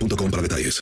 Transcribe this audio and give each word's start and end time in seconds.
boostmobile.com 0.00 0.30
para 0.30 0.42
detalles. 0.42 0.80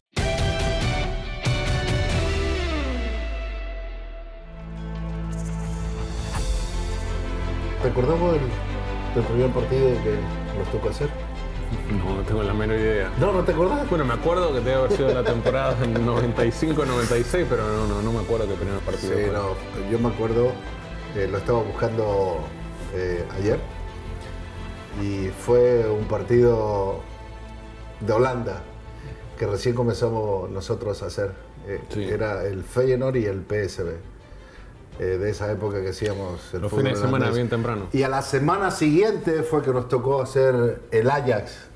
¿Recordamos 7.82 8.34
el, 8.36 9.20
el 9.20 9.26
primer 9.26 9.50
partido 9.50 9.88
que 10.02 10.58
nos 10.58 10.70
tocó 10.72 10.88
hacer? 10.90 11.08
No, 11.90 12.16
no 12.16 12.22
tengo 12.22 12.42
la 12.42 12.54
menor 12.54 12.76
idea. 12.78 13.10
No, 13.20 13.32
¿no 13.32 13.44
te 13.44 13.52
acordás? 13.52 13.88
Bueno, 13.88 14.04
me 14.04 14.14
acuerdo 14.14 14.52
que 14.52 14.60
debe 14.60 14.74
haber 14.74 14.92
sido 14.92 15.12
la 15.14 15.22
temporada 15.22 15.76
en 15.84 15.94
95-96, 16.06 17.46
pero 17.48 17.64
no, 17.68 17.86
no, 17.86 18.02
no 18.02 18.12
me 18.12 18.20
acuerdo 18.20 18.46
qué 18.48 18.54
primer 18.54 18.80
partido 18.80 19.14
Sí, 19.16 19.24
fue. 19.24 19.32
no, 19.32 19.90
yo 19.90 19.98
me 19.98 20.08
acuerdo, 20.08 20.52
eh, 21.14 21.28
lo 21.30 21.38
estaba 21.38 21.62
buscando 21.62 22.38
eh, 22.94 23.24
ayer, 23.38 23.60
y 25.02 25.28
fue 25.28 25.88
un 25.88 26.04
partido 26.06 27.00
de 28.00 28.12
Holanda 28.12 28.62
que 29.38 29.46
recién 29.46 29.74
comenzamos 29.74 30.50
nosotros 30.50 31.02
a 31.02 31.06
hacer. 31.06 31.32
Eh, 31.66 31.80
Sí. 31.90 32.04
Era 32.04 32.44
el 32.46 32.62
Feyenoord 32.64 33.16
y 33.16 33.24
el 33.26 33.42
PSV. 33.42 33.88
eh, 35.00 35.04
de 35.16 35.30
esa 35.30 35.52
época 35.52 35.80
que 35.80 35.90
hacíamos 35.90 36.52
el 36.54 36.62
Los 36.62 36.72
fines 36.72 36.94
de 36.94 37.06
semana 37.06 37.30
bien 37.30 37.48
temprano. 37.48 37.86
Y 37.92 38.02
a 38.02 38.08
la 38.08 38.20
semana 38.20 38.72
siguiente 38.72 39.44
fue 39.44 39.62
que 39.62 39.72
nos 39.72 39.88
tocó 39.88 40.20
hacer 40.20 40.80
el 40.90 41.08
Ajax. 41.10 41.68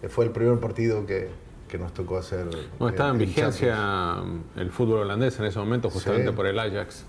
que 0.00 0.08
fue 0.08 0.24
el 0.24 0.32
primer 0.32 0.58
partido 0.58 1.06
que, 1.06 1.28
que 1.68 1.78
nos 1.78 1.94
tocó 1.94 2.18
hacer. 2.18 2.46
No, 2.80 2.88
estaba 2.88 3.10
en 3.10 3.18
Champions. 3.18 3.18
vigencia 3.36 4.16
mm, 4.16 4.58
el 4.58 4.70
fútbol 4.70 4.98
holandés 5.02 5.38
en 5.38 5.44
ese 5.46 5.58
momento, 5.60 5.88
justamente 5.88 6.30
Sí. 6.30 6.34
por 6.36 6.46
el 6.46 6.58
Ajax. 6.58 7.04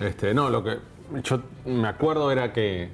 Este, 0.00 0.34
no, 0.34 0.50
lo 0.50 0.64
que 0.64 0.78
yo 1.22 1.40
me 1.64 1.88
acuerdo 1.88 2.30
era 2.30 2.52
que 2.52 2.90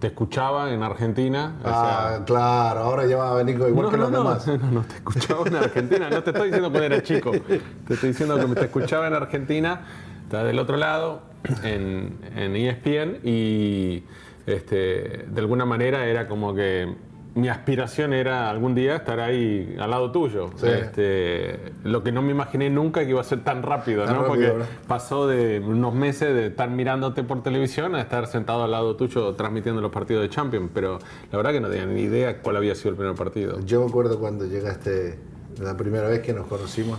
te 0.00 0.06
escuchaba 0.08 0.72
en 0.72 0.82
Argentina. 0.82 1.56
o 1.62 1.68
Ah, 1.68 2.12
sea, 2.16 2.24
claro, 2.24 2.80
ahora 2.80 3.06
ya 3.06 3.16
va 3.16 3.30
a 3.32 3.34
venir 3.34 3.56
igual 3.56 3.74
no, 3.86 3.90
que 3.90 3.96
los 3.96 4.10
no, 4.10 4.18
demás. 4.18 4.46
no, 4.46 4.56
no, 4.70 4.82
te 4.82 4.94
escuchaba 4.94 5.46
en 5.46 5.56
Argentina. 5.56 6.08
No 6.10 6.22
te 6.22 6.30
estoy 6.30 6.46
diciendo 6.46 6.70
cuando 6.70 6.86
era 6.86 7.02
chico. 7.02 7.30
Te 7.32 7.94
estoy 7.94 8.08
diciendo 8.10 8.36
que 8.38 8.54
te 8.54 8.64
escuchaba 8.66 9.06
en 9.08 9.14
Argentina, 9.14 9.80
está 10.24 10.44
del 10.44 10.58
otro 10.58 10.76
lado, 10.76 11.22
en, 11.62 12.18
en 12.34 12.56
ESPN, 12.56 13.18
y 13.26 14.04
este, 14.46 15.26
de 15.28 15.40
alguna 15.40 15.64
manera 15.66 16.06
era 16.06 16.26
como 16.28 16.54
que 16.54 16.94
mi 17.38 17.48
aspiración 17.48 18.12
era 18.12 18.50
algún 18.50 18.74
día 18.74 18.96
estar 18.96 19.20
ahí 19.20 19.76
al 19.78 19.90
lado 19.90 20.10
tuyo. 20.12 20.50
Sí. 20.56 20.66
Este, 20.66 21.72
lo 21.84 22.02
que 22.02 22.12
no 22.12 22.20
me 22.20 22.32
imaginé 22.32 22.68
nunca 22.68 23.04
que 23.04 23.10
iba 23.10 23.20
a 23.20 23.24
ser 23.24 23.44
tan 23.44 23.62
rápido, 23.62 24.04
Tan 24.04 24.16
¿no? 24.16 24.24
rápido, 24.24 24.54
Porque 24.54 24.66
pasó 24.86 25.26
de 25.26 25.60
unos 25.60 25.94
meses 25.94 26.34
de 26.34 26.46
estar 26.48 26.68
mirándote 26.68 27.22
por 27.22 27.42
televisión 27.42 27.94
a 27.94 28.00
estar 28.00 28.26
sentado 28.26 28.64
al 28.64 28.70
lado 28.72 28.96
tuyo 28.96 29.34
transmitiendo 29.34 29.80
los 29.80 29.92
partidos 29.92 30.22
de 30.22 30.28
Champions. 30.30 30.70
Pero 30.74 30.98
la 31.30 31.36
verdad 31.36 31.52
que 31.52 31.60
no 31.60 31.68
tenía 31.68 31.86
ni 31.86 32.02
idea 32.02 32.42
cuál 32.42 32.56
había 32.56 32.74
sido 32.74 32.90
el 32.90 32.96
primer 32.96 33.14
partido. 33.14 33.60
Yo 33.64 33.80
me 33.82 33.88
acuerdo 33.88 34.18
cuando 34.18 34.44
llegaste, 34.44 35.18
la 35.62 35.76
primera 35.76 36.08
vez 36.08 36.20
que 36.20 36.32
nos 36.32 36.46
conocimos, 36.46 36.98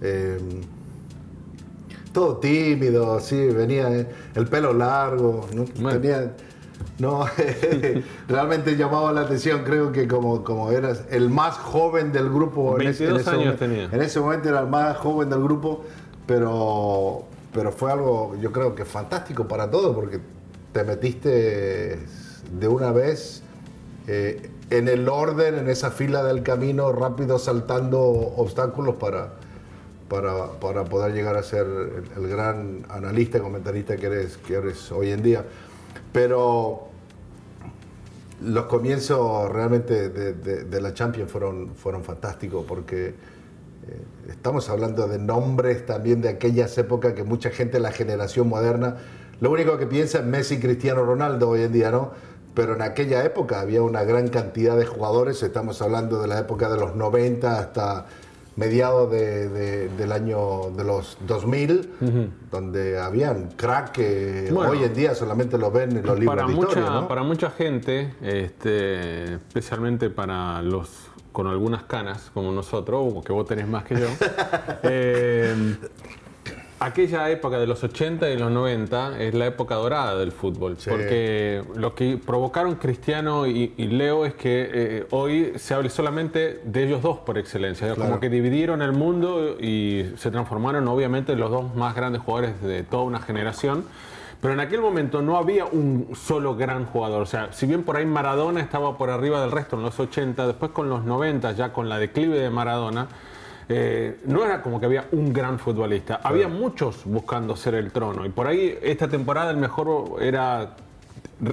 eh, 0.00 0.38
todo 2.12 2.36
tímido, 2.36 3.14
así, 3.14 3.36
venía 3.48 3.88
eh, 3.90 4.06
el 4.34 4.46
pelo 4.46 4.72
largo, 4.74 5.46
no 5.54 5.64
Bueno. 5.80 6.00
tenía... 6.00 6.32
No, 6.98 7.24
realmente 8.28 8.76
llamaba 8.76 9.12
la 9.12 9.22
atención, 9.22 9.62
creo 9.64 9.92
que 9.92 10.06
como, 10.08 10.44
como 10.44 10.70
eras 10.70 11.02
el 11.10 11.30
más 11.30 11.56
joven 11.56 12.12
del 12.12 12.28
grupo. 12.30 12.80
en 12.80 12.88
ese- 12.88 13.04
en 13.06 13.14
22 13.14 13.20
ese 13.20 13.30
años 13.48 13.58
tenía. 13.58 13.84
En 13.92 14.02
ese 14.02 14.20
momento 14.20 14.48
era 14.48 14.60
el 14.60 14.68
más 14.68 14.96
joven 14.98 15.30
del 15.30 15.42
grupo, 15.42 15.84
pero, 16.26 17.24
pero 17.52 17.72
fue 17.72 17.92
algo, 17.92 18.36
yo 18.40 18.52
creo 18.52 18.74
que 18.74 18.84
fantástico 18.84 19.46
para 19.48 19.70
todos, 19.70 19.94
porque 19.94 20.20
te 20.72 20.84
metiste 20.84 21.98
de 22.58 22.68
una 22.68 22.92
vez 22.92 23.42
eh, 24.06 24.50
en 24.70 24.88
el 24.88 25.08
orden, 25.08 25.58
en 25.58 25.68
esa 25.68 25.90
fila 25.90 26.22
del 26.24 26.42
camino, 26.42 26.92
rápido 26.92 27.38
saltando 27.38 28.00
obstáculos 28.00 28.96
para, 28.96 29.34
para, 30.08 30.46
para 30.60 30.84
poder 30.84 31.12
llegar 31.12 31.36
a 31.36 31.42
ser 31.42 31.66
el, 31.66 32.22
el 32.24 32.28
gran 32.28 32.86
analista 32.88 33.38
comentarista 33.40 33.96
que 33.96 34.06
eres, 34.06 34.36
que 34.38 34.54
eres 34.54 34.90
hoy 34.92 35.10
en 35.10 35.22
día. 35.22 35.44
Pero 36.12 36.88
los 38.40 38.66
comienzos 38.66 39.50
realmente 39.50 40.08
de, 40.08 40.80
la 40.80 40.94
Champions 40.94 41.30
fueron, 41.30 41.74
fueron 41.74 42.02
fantásticos 42.02 42.64
porque 42.66 43.08
eh, 43.08 43.14
estamos 44.28 44.68
hablando 44.68 45.06
de 45.06 45.18
nombres 45.18 45.86
también 45.86 46.20
de 46.20 46.28
aquellas 46.28 46.76
épocas 46.78 47.14
que 47.14 47.24
mucha 47.24 47.50
gente 47.50 47.78
la 47.78 47.92
generación 47.92 48.48
moderna, 48.48 48.96
lo 49.40 49.50
único 49.50 49.76
que 49.78 49.86
piensa 49.86 50.18
es 50.18 50.24
Messi 50.24 50.60
Cristiano 50.60 51.04
Ronaldo 51.04 51.48
hoy 51.48 51.62
en 51.62 51.72
día, 51.72 51.90
¿no? 51.90 52.12
Pero 52.54 52.74
en 52.74 52.82
aquella 52.82 53.24
época 53.24 53.60
había 53.60 53.82
una 53.82 54.04
gran 54.04 54.28
cantidad 54.28 54.76
de 54.76 54.86
jugadores, 54.86 55.42
estamos 55.42 55.80
hablando 55.82 56.20
de 56.20 56.28
la 56.28 56.38
época 56.38 56.68
de 56.68 56.76
los 56.76 56.94
90 56.94 57.58
hasta 57.58 58.06
mediados 58.56 59.10
de- 59.10 59.48
de- 59.48 59.88
del 59.88 60.12
año 60.12 60.70
de 60.76 60.84
los 60.84 61.16
2000, 61.26 61.90
donde 62.50 62.98
habían 63.00 63.50
crack 63.52 63.92
que 63.92 64.48
Bueno. 64.52 64.72
hoy 64.72 64.84
en 64.84 64.92
día 64.94 65.14
solamente 65.14 65.56
lo 65.58 65.70
ven 65.70 65.96
en 65.96 66.04
los 66.06 66.18
libros 66.18 66.36
para 66.36 66.46
de 66.48 66.54
mucha, 66.54 66.68
historia, 66.78 66.90
¿no? 66.90 67.08
para 67.08 67.22
mucha 67.22 67.50
gente, 67.50 68.14
este, 68.22 69.34
especialmente 69.34 70.10
para 70.10 70.60
los 70.62 71.08
con 71.32 71.46
algunas 71.46 71.84
canas 71.84 72.30
como 72.34 72.52
nosotros, 72.52 73.24
que 73.24 73.32
vos 73.32 73.46
tenés 73.46 73.66
más 73.66 73.84
que 73.84 73.94
yo, 73.98 74.06
eh, 74.82 75.76
aquella 76.84 77.30
época 77.30 77.58
de 77.58 77.66
los 77.66 77.82
80 77.84 78.30
y 78.30 78.38
los 78.38 78.50
90 78.50 79.18
es 79.20 79.34
la 79.34 79.46
época 79.46 79.74
dorada 79.76 80.16
del 80.16 80.32
fútbol, 80.32 80.76
Sí. 80.78 80.90
porque 80.90 81.62
lo 81.76 81.94
que 81.94 82.18
provocaron 82.24 82.74
Cristiano 82.76 83.46
y, 83.46 83.72
y 83.76 83.86
Leo 83.86 84.24
es 84.26 84.34
que 84.34 84.70
eh, 84.72 85.06
hoy 85.10 85.52
se 85.56 85.74
hable 85.74 85.90
solamente 85.90 86.60
de 86.64 86.84
ellos 86.84 87.02
dos 87.02 87.18
por 87.18 87.38
excelencia, 87.38 87.86
Claro. 87.94 88.02
como 88.10 88.20
que 88.20 88.28
dividieron 88.28 88.82
el 88.82 88.92
mundo 88.92 89.56
y 89.60 90.06
se 90.16 90.30
transformaron 90.30 90.86
obviamente 90.88 91.32
en 91.32 91.40
los 91.40 91.50
dos 91.50 91.74
más 91.74 91.94
grandes 91.94 92.22
jugadores 92.22 92.60
de 92.62 92.82
toda 92.82 93.02
una 93.04 93.20
generación. 93.20 93.84
Pero 94.40 94.54
en 94.54 94.60
aquel 94.60 94.80
momento 94.80 95.22
no 95.22 95.36
había 95.36 95.66
un 95.66 96.08
solo 96.14 96.56
gran 96.56 96.84
jugador. 96.86 97.22
O 97.22 97.26
sea, 97.26 97.52
si 97.52 97.64
bien 97.64 97.84
por 97.84 97.96
ahí 97.96 98.04
Maradona 98.04 98.60
estaba 98.60 98.98
por 98.98 99.08
arriba 99.08 99.40
del 99.40 99.52
resto 99.52 99.76
en 99.76 99.82
los 99.84 100.00
80, 100.00 100.48
después 100.48 100.72
con 100.72 100.88
los 100.88 101.04
90, 101.04 101.52
ya 101.52 101.72
con 101.72 101.88
la 101.88 102.00
declive 102.00 102.40
de 102.40 102.50
Maradona, 102.50 103.06
eh, 103.68 104.20
no 104.24 104.44
era 104.44 104.62
como 104.62 104.78
que 104.80 104.86
había 104.86 105.06
un 105.12 105.32
gran 105.32 105.58
futbolista. 105.58 106.20
Había 106.22 106.48
muchos 106.48 107.04
buscando 107.04 107.56
ser 107.56 107.74
el 107.74 107.90
trono. 107.92 108.24
Y 108.26 108.28
por 108.30 108.46
ahí 108.46 108.78
esta 108.82 109.08
temporada 109.08 109.50
el 109.50 109.56
mejor 109.56 110.22
era 110.22 110.76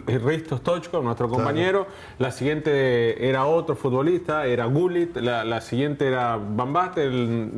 Risto 0.05 0.57
Stoichkov, 0.57 1.03
nuestro 1.03 1.27
compañero. 1.29 1.87
La 2.19 2.31
siguiente 2.31 3.27
era 3.27 3.45
otro 3.45 3.75
futbolista, 3.75 4.45
era 4.45 4.65
Gullit. 4.65 5.17
La, 5.17 5.43
la 5.43 5.61
siguiente 5.61 6.07
era 6.07 6.37
Van. 6.37 6.71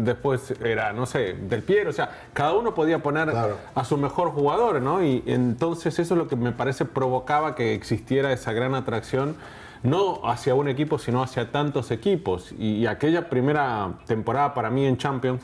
Después 0.05 0.51
era, 0.63 0.93
no 0.93 1.05
sé, 1.05 1.33
Del 1.33 1.61
Piero. 1.61 1.89
O 1.89 1.93
sea, 1.93 2.09
cada 2.33 2.53
uno 2.53 2.73
podía 2.73 2.99
poner 3.03 3.29
Claro. 3.29 3.57
a 3.75 3.83
su 3.83 3.97
mejor 3.97 4.29
jugador, 4.31 4.81
¿no? 4.81 5.03
Y 5.03 5.23
entonces 5.25 5.99
eso 5.99 6.13
es 6.13 6.17
lo 6.17 6.27
que 6.29 6.37
me 6.37 6.53
parece 6.53 6.85
provocaba 6.85 7.53
que 7.55 7.73
existiera 7.73 8.31
esa 8.31 8.53
gran 8.53 8.75
atracción. 8.75 9.35
No 9.83 10.21
hacia 10.25 10.53
un 10.55 10.67
equipo, 10.67 10.99
sino 10.99 11.23
hacia 11.23 11.51
tantos 11.51 11.89
equipos. 11.91 12.51
Y, 12.57 12.73
y 12.77 12.87
aquella 12.87 13.29
primera 13.29 13.93
temporada 14.05 14.53
para 14.53 14.69
mí 14.69 14.85
en 14.85 14.97
Champions, 14.97 15.41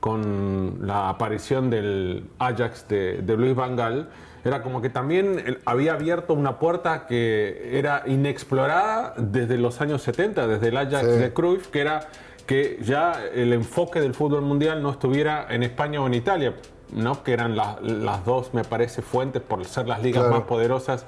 con 0.00 0.78
la 0.82 1.08
aparición 1.10 1.70
del 1.70 2.24
Ajax 2.38 2.88
de, 2.88 3.22
de 3.22 3.36
Luis 3.36 3.54
Van 3.54 3.76
Gaal, 3.76 4.08
era 4.44 4.62
como 4.62 4.80
que 4.80 4.88
también 4.88 5.58
había 5.66 5.92
abierto 5.92 6.32
una 6.32 6.58
puerta 6.58 7.06
que 7.06 7.78
era 7.78 8.04
inexplorada 8.06 9.12
desde 9.18 9.58
los 9.58 9.80
años 9.82 10.02
70, 10.02 10.46
desde 10.46 10.68
el 10.68 10.76
Ajax 10.78 11.06
Sí. 11.06 11.18
de 11.18 11.32
Cruyff, 11.34 11.66
que 11.68 11.80
era 11.80 12.08
que 12.46 12.78
ya 12.82 13.12
el 13.34 13.52
enfoque 13.52 14.00
del 14.00 14.14
fútbol 14.14 14.40
mundial 14.42 14.82
no 14.82 14.90
estuviera 14.90 15.46
en 15.50 15.62
España 15.62 16.00
o 16.00 16.06
en 16.06 16.14
Italia, 16.14 16.54
¿no? 16.92 17.22
que 17.22 17.32
eran 17.34 17.54
la- 17.54 17.78
las 17.82 18.24
dos, 18.24 18.54
me 18.54 18.64
parece, 18.64 19.02
fuentes 19.02 19.42
por 19.42 19.64
ser 19.66 19.86
las 19.86 20.02
ligas 20.02 20.22
Claro. 20.24 20.38
más 20.38 20.48
poderosas 20.48 21.04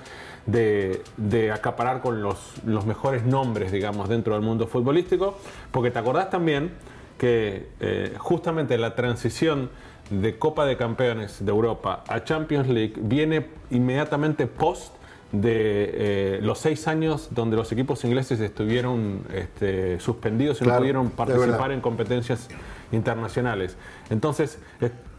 de, 0.46 1.02
de 1.16 1.52
acaparar 1.52 2.00
con 2.00 2.22
los, 2.22 2.38
los 2.64 2.86
mejores 2.86 3.24
nombres, 3.24 3.72
digamos, 3.72 4.08
dentro 4.08 4.34
del 4.34 4.42
mundo 4.42 4.66
futbolístico, 4.66 5.38
porque 5.70 5.90
te 5.90 5.98
acordás 5.98 6.30
también 6.30 6.72
que 7.18 7.68
eh, 7.80 8.14
justamente 8.18 8.76
la 8.78 8.94
transición 8.94 9.70
de 10.10 10.38
Copa 10.38 10.66
de 10.66 10.76
Campeones 10.76 11.44
de 11.44 11.50
Europa 11.50 12.02
a 12.08 12.24
Champions 12.24 12.68
League 12.68 12.94
viene 12.98 13.46
inmediatamente 13.70 14.46
post 14.46 14.94
de 15.30 15.50
eh, 15.54 16.40
los 16.42 16.58
seis 16.58 16.86
años 16.88 17.28
donde 17.30 17.56
los 17.56 17.72
equipos 17.72 18.04
ingleses 18.04 18.38
estuvieron 18.40 19.22
este, 19.32 19.98
suspendidos 19.98 20.60
y 20.60 20.64
no 20.64 20.76
pudieron 20.76 21.10
participar 21.10 21.72
en 21.72 21.80
competencias 21.80 22.48
internacionales. 22.90 23.76
Entonces, 24.10 24.58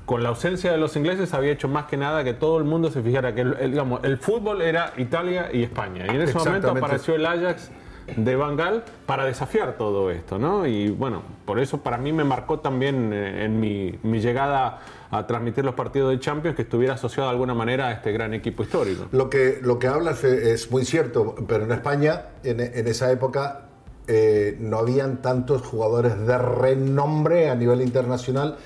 con 0.05 0.21
la 0.23 0.29
ausencia 0.29 0.71
de 0.71 0.77
los 0.77 0.95
ingleses 0.95 1.33
había 1.33 1.51
hecho 1.51 1.67
más 1.69 1.85
que 1.85 1.95
nada 1.97 2.23
que 2.23 2.33
todo 2.33 2.57
el 2.57 2.65
mundo 2.65 2.91
se 2.91 3.01
fijara 3.01 3.33
que 3.33 3.41
el, 3.41 3.55
el- 3.59 3.71
digamos, 3.71 4.03
el 4.03 4.17
fútbol 4.17 4.61
era 4.61 4.93
Italia 4.97 5.49
y 5.53 5.63
España. 5.63 6.05
Y 6.07 6.09
en 6.15 6.21
ese 6.21 6.37
momento 6.37 6.67
apareció 6.85 7.15
el 7.15 7.25
Ajax 7.25 7.71
de 8.17 8.35
Van 8.35 8.57
Gaal 8.57 8.83
para 9.05 9.23
desafiar 9.23 9.77
todo 9.77 10.11
esto, 10.11 10.37
¿no? 10.37 10.67
Y 10.67 10.89
bueno, 10.89 11.21
por 11.45 11.57
eso 11.57 11.77
para 11.81 11.97
mí 11.97 12.11
me 12.11 12.25
marcó 12.25 12.59
también 12.59 13.11
eh, 13.13 13.45
en 13.45 13.61
mi, 13.61 13.97
mi 14.03 14.19
llegada 14.19 14.79
a 15.09 15.25
transmitir 15.25 15.63
los 15.63 15.73
partidos 15.75 16.11
de 16.11 16.19
Champions 16.19 16.55
que 16.57 16.63
estuviera 16.63 16.95
asociado 16.95 17.29
de 17.29 17.33
alguna 17.35 17.53
manera 17.53 17.87
a 17.87 17.91
este 17.93 18.11
gran 18.11 18.33
equipo 18.33 18.63
histórico. 18.63 19.05
Lo 19.13 19.29
que, 19.29 19.59
lo 19.61 19.79
que 19.79 19.87
hablas 19.87 20.23
es 20.25 20.69
muy 20.69 20.83
cierto, 20.83 21.35
pero 21.47 21.63
en 21.63 21.71
España, 21.71 22.23
en, 22.43 22.59
en 22.59 22.87
esa 22.89 23.09
época, 23.09 23.67
eh, 24.07 24.57
no 24.59 24.79
habían 24.79 25.21
tantos 25.21 25.61
jugadores 25.61 26.19
de 26.27 26.37
renombre 26.37 27.49
a 27.49 27.55
nivel 27.55 27.81
internacional, 27.81 28.57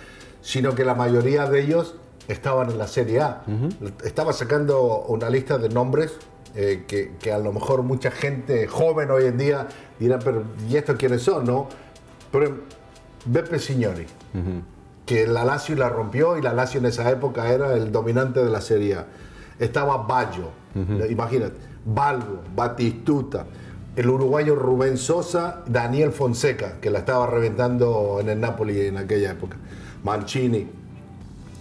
sino 0.47 0.73
que 0.73 0.85
la 0.85 0.95
mayoría 0.95 1.45
de 1.45 1.59
ellos 1.59 1.95
estaban 2.29 2.71
en 2.71 2.77
la 2.77 2.87
Serie 2.87 3.19
A. 3.19 3.41
Estaba 4.05 4.31
sacando 4.31 5.03
una 5.09 5.29
lista 5.29 5.57
de 5.57 5.67
nombres 5.67 6.13
eh, 6.55 6.85
que, 6.87 7.11
que 7.19 7.33
a 7.33 7.37
lo 7.37 7.51
mejor 7.51 7.83
mucha 7.83 8.11
gente 8.11 8.65
joven 8.65 9.11
hoy 9.11 9.25
en 9.25 9.37
día 9.37 9.67
dirá, 9.99 10.19
pero 10.19 10.43
¿y 10.69 10.77
estos 10.77 10.95
quiénes 10.95 11.21
son? 11.21 11.43
No? 11.45 11.67
Pero 12.31 12.59
Beppe 13.25 13.59
Signori, 13.59 14.05
que 15.05 15.27
la 15.27 15.43
Lazio 15.43 15.75
la 15.75 15.89
rompió 15.89 16.37
y 16.37 16.41
la 16.41 16.53
Lazio 16.53 16.79
en 16.79 16.85
esa 16.85 17.11
época 17.11 17.51
era 17.51 17.73
el 17.73 17.91
dominante 17.91 18.41
de 18.41 18.49
la 18.49 18.61
Serie 18.61 18.95
A. 18.95 19.05
Estaba 19.59 19.97
Baggio, 19.97 20.51
imagínate, 21.09 21.57
Balbo, 21.83 22.41
Batistuta, 22.55 23.45
el 23.97 24.09
uruguayo 24.09 24.55
Rubén 24.55 24.97
Sosa, 24.97 25.61
Daniel 25.67 26.13
Fonseca, 26.13 26.79
que 26.79 26.89
la 26.89 26.99
estaba 26.99 27.27
reventando 27.27 28.19
en 28.21 28.29
el 28.29 28.39
Napoli 28.39 28.85
en 28.85 28.95
aquella 28.95 29.31
época, 29.31 29.57
Mancini, 30.07 30.65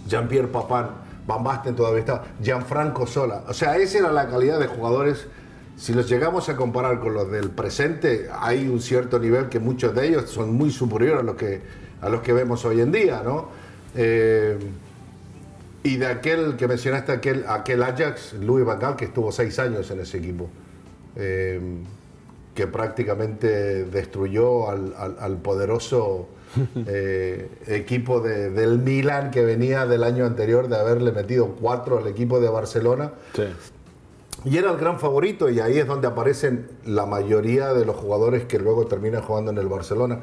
Jean-Pierre 0.07 0.47
Papin, 0.47 0.87
Van 1.27 1.43
Basten 1.43 1.75
todavía 1.75 1.99
estaba, 1.99 2.23
Gianfranco 2.41 3.05
Sola. 3.05 3.43
O 3.49 3.53
sea, 3.53 3.75
esa 3.77 3.97
era 3.99 4.11
la 4.13 4.29
calidad 4.29 4.57
de 4.59 4.67
jugadores. 4.67 5.27
Si 5.75 5.93
los 5.93 6.09
llegamos 6.09 6.47
a 6.49 6.55
comparar 6.55 6.99
con 7.01 7.13
los 7.13 7.29
del 7.29 7.49
presente, 7.49 8.29
hay 8.31 8.67
un 8.69 8.79
cierto 8.79 9.19
nivel 9.19 9.49
que 9.49 9.59
muchos 9.59 9.93
de 9.93 10.07
ellos 10.07 10.29
son 10.29 10.53
muy 10.53 10.71
superiores 10.71 11.19
a 11.19 11.23
los 11.23 11.35
que, 11.35 11.61
a 12.01 12.07
los 12.09 12.21
que 12.21 12.31
vemos 12.33 12.63
hoy 12.63 12.79
en 12.79 12.91
día, 12.91 13.21
¿no? 13.23 13.49
Eh, 13.93 14.57
y 15.83 15.97
de 15.97 16.07
aquel 16.07 16.55
que 16.55 16.67
mencionaste, 16.67 17.11
aquel, 17.11 17.45
aquel 17.47 17.83
Ajax, 17.83 18.33
Louis 18.41 18.65
Van 18.65 18.79
Gaal, 18.79 18.95
que 18.95 19.05
estuvo 19.05 19.31
seis 19.31 19.59
años 19.59 19.91
en 19.91 19.99
ese 19.99 20.17
equipo, 20.17 20.49
eh, 21.15 21.59
que 22.55 22.67
prácticamente 22.67 23.83
destruyó 23.85 24.69
al- 24.69 24.93
al 25.19 25.37
poderoso 25.37 26.27
eh, 26.87 27.49
equipo 27.67 28.19
de- 28.21 28.49
del 28.51 28.79
Milan 28.79 29.31
que 29.31 29.43
venía 29.43 29.85
del 29.85 30.03
año 30.03 30.25
anterior 30.25 30.67
de 30.67 30.77
haberle 30.77 31.11
metido 31.11 31.47
cuatro 31.59 31.97
al 31.99 32.07
equipo 32.07 32.39
de 32.39 32.49
Barcelona. 32.49 33.11
Sí. 33.35 33.43
Y 34.45 34.57
era 34.57 34.71
el 34.71 34.77
gran 34.77 34.99
favorito 34.99 35.49
y 35.49 35.59
ahí 35.59 35.77
es 35.79 35.87
donde 35.87 36.07
aparecen 36.07 36.67
la 36.85 37.05
mayoría 37.05 37.73
de 37.73 37.85
los 37.85 37.95
jugadores 37.95 38.45
que 38.45 38.59
luego 38.59 38.85
terminan 38.85 39.21
jugando 39.23 39.51
en 39.51 39.57
el 39.57 39.67
Barcelona. 39.67 40.19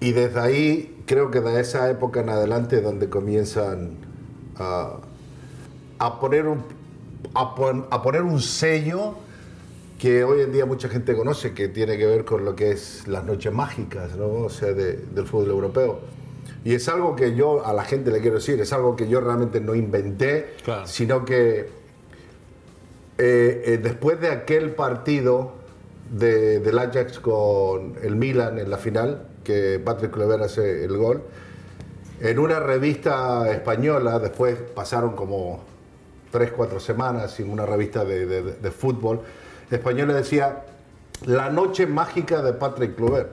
Y 0.00 0.12
desde 0.12 0.40
ahí, 0.40 1.02
creo 1.06 1.30
que 1.30 1.40
de 1.40 1.60
esa 1.60 1.90
época 1.90 2.20
en 2.20 2.30
adelante 2.30 2.76
es 2.78 2.82
donde 2.82 3.08
comienzan 3.10 3.90
a, 4.56 4.92
a 5.98 6.20
poner, 6.20 6.46
un, 6.46 6.62
a, 7.34 7.54
pon- 7.54 7.86
a 7.90 8.00
poner 8.02 8.22
un 8.22 8.40
sello 8.40 9.14
que 10.00 10.24
hoy 10.24 10.40
en 10.40 10.50
día 10.50 10.64
mucha 10.64 10.88
gente 10.88 11.14
conoce, 11.14 11.52
que 11.52 11.68
tiene 11.68 11.98
que 11.98 12.06
ver 12.06 12.24
con 12.24 12.42
lo 12.42 12.56
que 12.56 12.70
es 12.70 13.06
las 13.06 13.22
noches 13.24 13.52
mágicas, 13.52 14.16
¿no? 14.16 14.28
O 14.28 14.48
sea, 14.48 14.72
de- 14.72 14.96
del 14.96 15.26
fútbol 15.26 15.50
europeo. 15.50 16.00
Y 16.64 16.74
es 16.74 16.88
algo 16.88 17.14
que 17.14 17.34
yo 17.34 17.66
a 17.66 17.74
la 17.74 17.84
gente 17.84 18.10
le 18.10 18.20
quiero 18.20 18.36
decir, 18.36 18.58
es 18.62 18.72
algo 18.72 18.96
que 18.96 19.06
yo 19.08 19.20
realmente 19.20 19.60
no 19.60 19.74
inventé, 19.74 20.54
Claro. 20.64 20.86
sino 20.86 21.24
que 21.26 21.68
eh, 23.18 23.62
eh, 23.66 23.78
después 23.82 24.18
de 24.20 24.28
aquel 24.28 24.70
partido 24.70 25.52
de, 26.10 26.60
del 26.60 26.78
Ajax 26.78 27.18
con 27.20 27.94
el 28.02 28.16
Milan 28.16 28.58
en 28.58 28.70
la 28.70 28.78
final, 28.78 29.26
que 29.44 29.78
Patrick 29.84 30.12
Kluivert 30.12 30.42
hace 30.44 30.82
el 30.84 30.96
gol, 30.96 31.22
en 32.20 32.38
una 32.38 32.58
revista 32.60 33.50
española, 33.52 34.18
después 34.18 34.56
pasaron 34.74 35.14
como 35.14 35.60
tres, 36.30 36.52
cuatro 36.52 36.80
semanas 36.80 37.38
en 37.40 37.50
una 37.50 37.66
revista 37.66 38.02
de, 38.04 38.24
de- 38.24 38.42
de 38.54 38.70
fútbol 38.70 39.20
española 39.70 40.14
decía 40.14 40.64
la 41.26 41.50
noche 41.50 41.86
mágica 41.86 42.42
de 42.42 42.52
Patrick 42.52 42.96
Kluivert. 42.96 43.30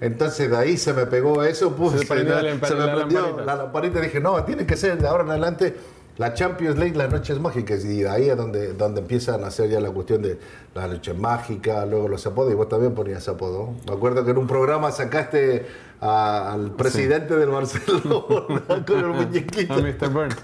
Entonces 0.00 0.50
de 0.50 0.56
ahí 0.56 0.76
se 0.76 0.92
me 0.92 1.06
pegó 1.06 1.42
eso, 1.42 1.72
puse, 1.72 1.98
Se 1.98 2.14
la 2.24 2.40
se 2.68 2.74
me 2.74 2.86
la 2.86 2.94
prendió 2.96 3.20
lamparita. 3.20 3.44
la 3.44 3.54
lamparita 3.56 3.98
y 3.98 4.02
dije, 4.02 4.20
no, 4.20 4.42
tiene 4.44 4.66
que 4.66 4.76
ser 4.76 4.98
de 5.00 5.08
ahora 5.08 5.24
en 5.24 5.30
adelante 5.30 5.74
la 6.18 6.34
Champions 6.34 6.78
League, 6.78 6.96
las 6.96 7.10
noches 7.10 7.38
mágicas. 7.40 7.84
Y 7.84 8.02
de 8.02 8.08
ahí 8.08 8.28
es 8.28 8.36
donde, 8.36 8.72
donde 8.74 9.00
empiezan 9.00 9.42
a 9.44 9.46
hacer 9.48 9.70
ya 9.70 9.80
la 9.80 9.90
cuestión 9.90 10.20
de 10.22 10.38
la 10.74 10.86
noche 10.86 11.14
mágica, 11.14 11.84
luego 11.86 12.08
los 12.08 12.26
apodos. 12.26 12.52
Y 12.52 12.54
vos 12.54 12.68
también 12.68 12.94
ponías 12.94 13.26
apodo. 13.28 13.72
Me 13.86 13.94
acuerdo 13.94 14.24
que 14.24 14.32
en 14.32 14.38
un 14.38 14.46
programa 14.46 14.90
sacaste 14.92 15.66
a- 16.00 16.52
al 16.52 16.72
presidente 16.72 17.36
del 17.36 17.48
Barcelona 17.50 18.04
con 18.86 18.98
el 18.98 19.06
muñequito. 19.06 19.74
A 19.74 19.76
Mr. 19.78 20.08
Burns. 20.10 20.36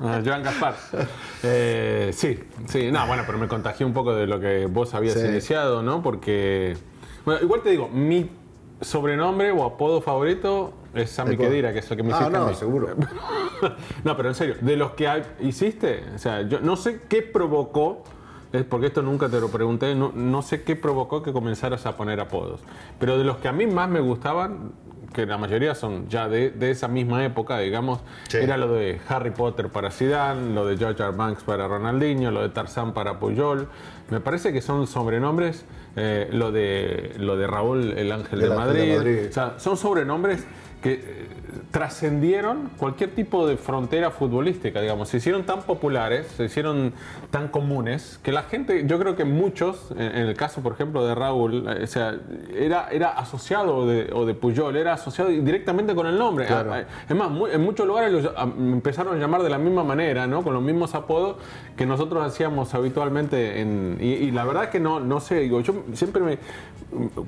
A 0.00 0.20
Joan 0.24 0.42
Gaspar. 0.42 0.74
Eh, 1.42 2.10
sí, 2.12 2.38
sí. 2.66 2.90
No, 2.92 3.06
bueno, 3.06 3.22
pero 3.26 3.38
me 3.38 3.48
contagié 3.48 3.84
un 3.84 3.92
poco 3.92 4.14
de 4.14 4.26
lo 4.26 4.38
que 4.40 4.66
vos 4.66 4.94
habías 4.94 5.14
Sí. 5.14 5.26
iniciado, 5.26 5.82
¿no? 5.82 6.02
Porque. 6.02 6.76
Bueno, 7.24 7.40
igual 7.42 7.62
te 7.62 7.70
digo, 7.70 7.88
mi 7.88 8.30
sobrenombre 8.80 9.50
o 9.52 9.64
apodo 9.64 10.00
favorito 10.00 10.72
es 10.94 11.10
Sammy. 11.10 11.36
Kedira, 11.36 11.72
que 11.72 11.78
es 11.80 11.90
lo 11.90 11.96
que 11.96 12.02
me 12.02 12.12
Ah, 12.12 12.16
hiciste 12.20 12.36
a 12.36 12.40
no, 12.40 12.46
mí. 12.48 12.54
seguro. 12.54 12.88
no, 14.04 14.16
pero 14.16 14.28
en 14.28 14.34
serio, 14.34 14.56
de 14.60 14.76
los 14.76 14.92
que 14.92 15.08
hiciste, 15.40 16.04
o 16.14 16.18
sea, 16.18 16.42
yo 16.42 16.60
no 16.60 16.76
sé 16.76 17.00
qué 17.08 17.22
provocó, 17.22 18.04
porque 18.68 18.86
esto 18.86 19.02
nunca 19.02 19.28
te 19.28 19.40
lo 19.40 19.48
pregunté, 19.48 19.94
no, 19.94 20.12
no 20.14 20.42
sé 20.42 20.62
qué 20.62 20.76
provocó 20.76 21.22
que 21.22 21.32
comenzaras 21.32 21.86
a 21.86 21.96
poner 21.96 22.20
apodos, 22.20 22.60
pero 23.00 23.18
de 23.18 23.24
los 23.24 23.38
que 23.38 23.48
a 23.48 23.52
mí 23.52 23.66
más 23.66 23.88
me 23.88 23.98
gustaban, 24.00 24.72
que 25.14 25.24
la 25.24 25.38
mayoría 25.38 25.74
son 25.74 26.08
ya 26.10 26.28
de, 26.28 26.50
de 26.50 26.70
esa 26.70 26.88
misma 26.88 27.24
época, 27.24 27.58
digamos, 27.60 28.00
Sí. 28.28 28.36
era 28.36 28.58
lo 28.58 28.70
de 28.72 29.00
Harry 29.08 29.30
Potter 29.30 29.70
para 29.70 29.90
Zidane, 29.90 30.52
lo 30.54 30.66
de 30.66 30.76
George 30.76 31.02
R. 31.02 31.12
Banks 31.12 31.42
para 31.44 31.66
Ronaldinho, 31.66 32.30
lo 32.30 32.42
de 32.42 32.50
Tarzán 32.50 32.92
para 32.92 33.18
Puyol. 33.18 33.68
Me 34.10 34.20
parece 34.20 34.52
que 34.52 34.60
son 34.60 34.86
sobrenombres, 34.86 35.64
eh, 35.96 36.28
lo, 36.32 36.52
de, 36.52 37.14
lo 37.18 37.36
de 37.38 37.46
Raúl 37.46 37.92
el 37.96 38.12
Ángel 38.12 38.42
El 38.42 38.48
de 38.50 38.54
Ángel 38.54 38.66
Madrid. 38.68 38.90
de 38.90 38.96
Madrid. 38.98 39.18
O 39.30 39.32
sea, 39.32 39.54
son 39.58 39.76
sobrenombres 39.78 40.44
que 40.84 40.92
eh, 40.92 41.28
trascendieron 41.70 42.68
cualquier 42.76 43.14
tipo 43.14 43.46
de 43.46 43.56
frontera 43.56 44.10
futbolística, 44.10 44.82
digamos, 44.82 45.08
se 45.08 45.16
hicieron 45.16 45.44
tan 45.44 45.62
populares, 45.62 46.26
se 46.36 46.44
hicieron 46.44 46.92
tan 47.30 47.48
comunes, 47.48 48.20
que 48.22 48.32
la 48.32 48.42
gente, 48.42 48.84
yo 48.86 48.98
creo 48.98 49.16
que 49.16 49.24
muchos, 49.24 49.92
en, 49.92 50.02
en 50.02 50.26
el 50.28 50.36
caso 50.36 50.60
por 50.60 50.74
ejemplo 50.74 51.06
de 51.06 51.14
Raúl, 51.14 51.66
eh, 51.66 51.84
o 51.84 51.86
sea, 51.86 52.14
era, 52.54 52.88
era 52.90 53.12
asociado 53.12 53.78
o 53.78 53.86
de, 53.86 54.10
o 54.12 54.26
de 54.26 54.34
Puyol, 54.34 54.76
era 54.76 54.92
asociado 54.92 55.30
directamente 55.30 55.94
con 55.94 56.06
el 56.06 56.18
nombre. 56.18 56.44
Claro. 56.44 56.74
Ah, 56.74 56.82
ah, 56.86 57.04
Es 57.08 57.16
más, 57.16 57.30
en 57.50 57.62
muchos 57.62 57.86
lugares 57.86 58.12
los 58.12 58.30
ah, 58.36 58.46
empezaron 58.54 59.16
a 59.16 59.18
llamar 59.18 59.42
de 59.42 59.48
la 59.48 59.56
misma 59.56 59.84
manera, 59.84 60.26
¿no? 60.26 60.42
Con 60.42 60.52
los 60.52 60.62
mismos 60.62 60.94
apodos 60.94 61.38
que 61.78 61.86
nosotros 61.86 62.22
hacíamos 62.26 62.74
habitualmente. 62.74 63.62
En, 63.62 63.96
y, 64.00 64.12
y 64.12 64.30
la 64.32 64.44
verdad 64.44 64.68
que 64.68 64.80
no, 64.80 65.00
no 65.00 65.18
sé, 65.20 65.36
digo, 65.40 65.62
yo 65.62 65.82
siempre 65.94 66.20
me, 66.20 66.38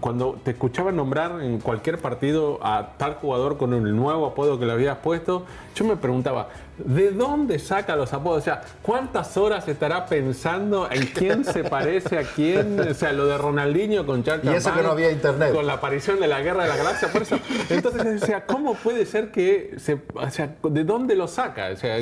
cuando 0.00 0.38
te 0.42 0.52
escuchaba 0.52 0.92
nombrar 0.92 1.42
en 1.42 1.58
cualquier 1.60 1.98
partido 1.98 2.58
a 2.62 2.94
tal 2.96 3.14
jugador 3.14 3.56
con 3.56 3.74
el 3.74 3.94
nuevo 3.94 4.26
apodo 4.26 4.58
que 4.58 4.66
le 4.66 4.72
habías 4.72 4.98
puesto, 4.98 5.44
yo 5.74 5.84
me 5.84 5.96
preguntaba, 5.96 6.48
¿de 6.78 7.10
dónde 7.10 7.58
saca 7.58 7.96
los 7.96 8.12
apodos? 8.12 8.38
O 8.38 8.44
sea, 8.44 8.62
¿cuántas 8.82 9.36
horas 9.36 9.66
estará 9.68 10.06
pensando 10.06 10.88
en 10.90 11.06
quién 11.06 11.44
se 11.44 11.64
parece 11.64 12.18
a 12.18 12.22
quién? 12.22 12.78
O 12.80 12.94
sea, 12.94 13.12
lo 13.12 13.26
de 13.26 13.38
Ronaldinho 13.38 14.06
con 14.06 14.22
Charles 14.22 14.44
Y 14.44 14.48
eso 14.56 14.72
que 14.74 14.82
no 14.82 14.90
había 14.90 15.10
internet. 15.10 15.54
Con 15.54 15.66
la 15.66 15.74
aparición 15.74 16.20
de 16.20 16.28
la 16.28 16.40
guerra 16.40 16.64
de 16.64 16.68
la 16.68 16.76
galaxia, 16.76 17.08
por 17.12 17.22
eso. 17.22 17.38
Entonces, 17.68 18.22
o 18.22 18.26
sea, 18.26 18.46
¿cómo 18.46 18.74
puede 18.74 19.06
ser 19.06 19.30
que 19.30 19.74
se, 19.78 20.00
o 20.14 20.30
sea, 20.30 20.56
¿de 20.62 20.84
dónde 20.84 21.14
lo 21.14 21.28
saca? 21.28 21.70
O 21.72 21.76
sea, 21.76 21.98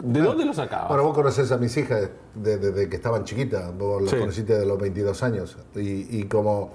¿de 0.00 0.20
dónde 0.20 0.44
lo 0.44 0.52
sacaba? 0.52 0.88
Bueno, 0.88 1.02
vos 1.04 1.14
conocés 1.14 1.50
a 1.52 1.58
mis 1.58 1.76
hijas 1.76 2.10
desde 2.34 2.72
de, 2.72 2.88
que 2.88 2.96
estaban 2.96 3.24
chiquitas, 3.24 3.76
vos 3.76 4.00
las 4.02 4.10
Sí. 4.10 4.18
conociste 4.18 4.58
de 4.58 4.66
los 4.66 4.78
22 4.78 5.22
años. 5.22 5.56
Y, 5.74 6.18
y 6.18 6.24
como 6.24 6.70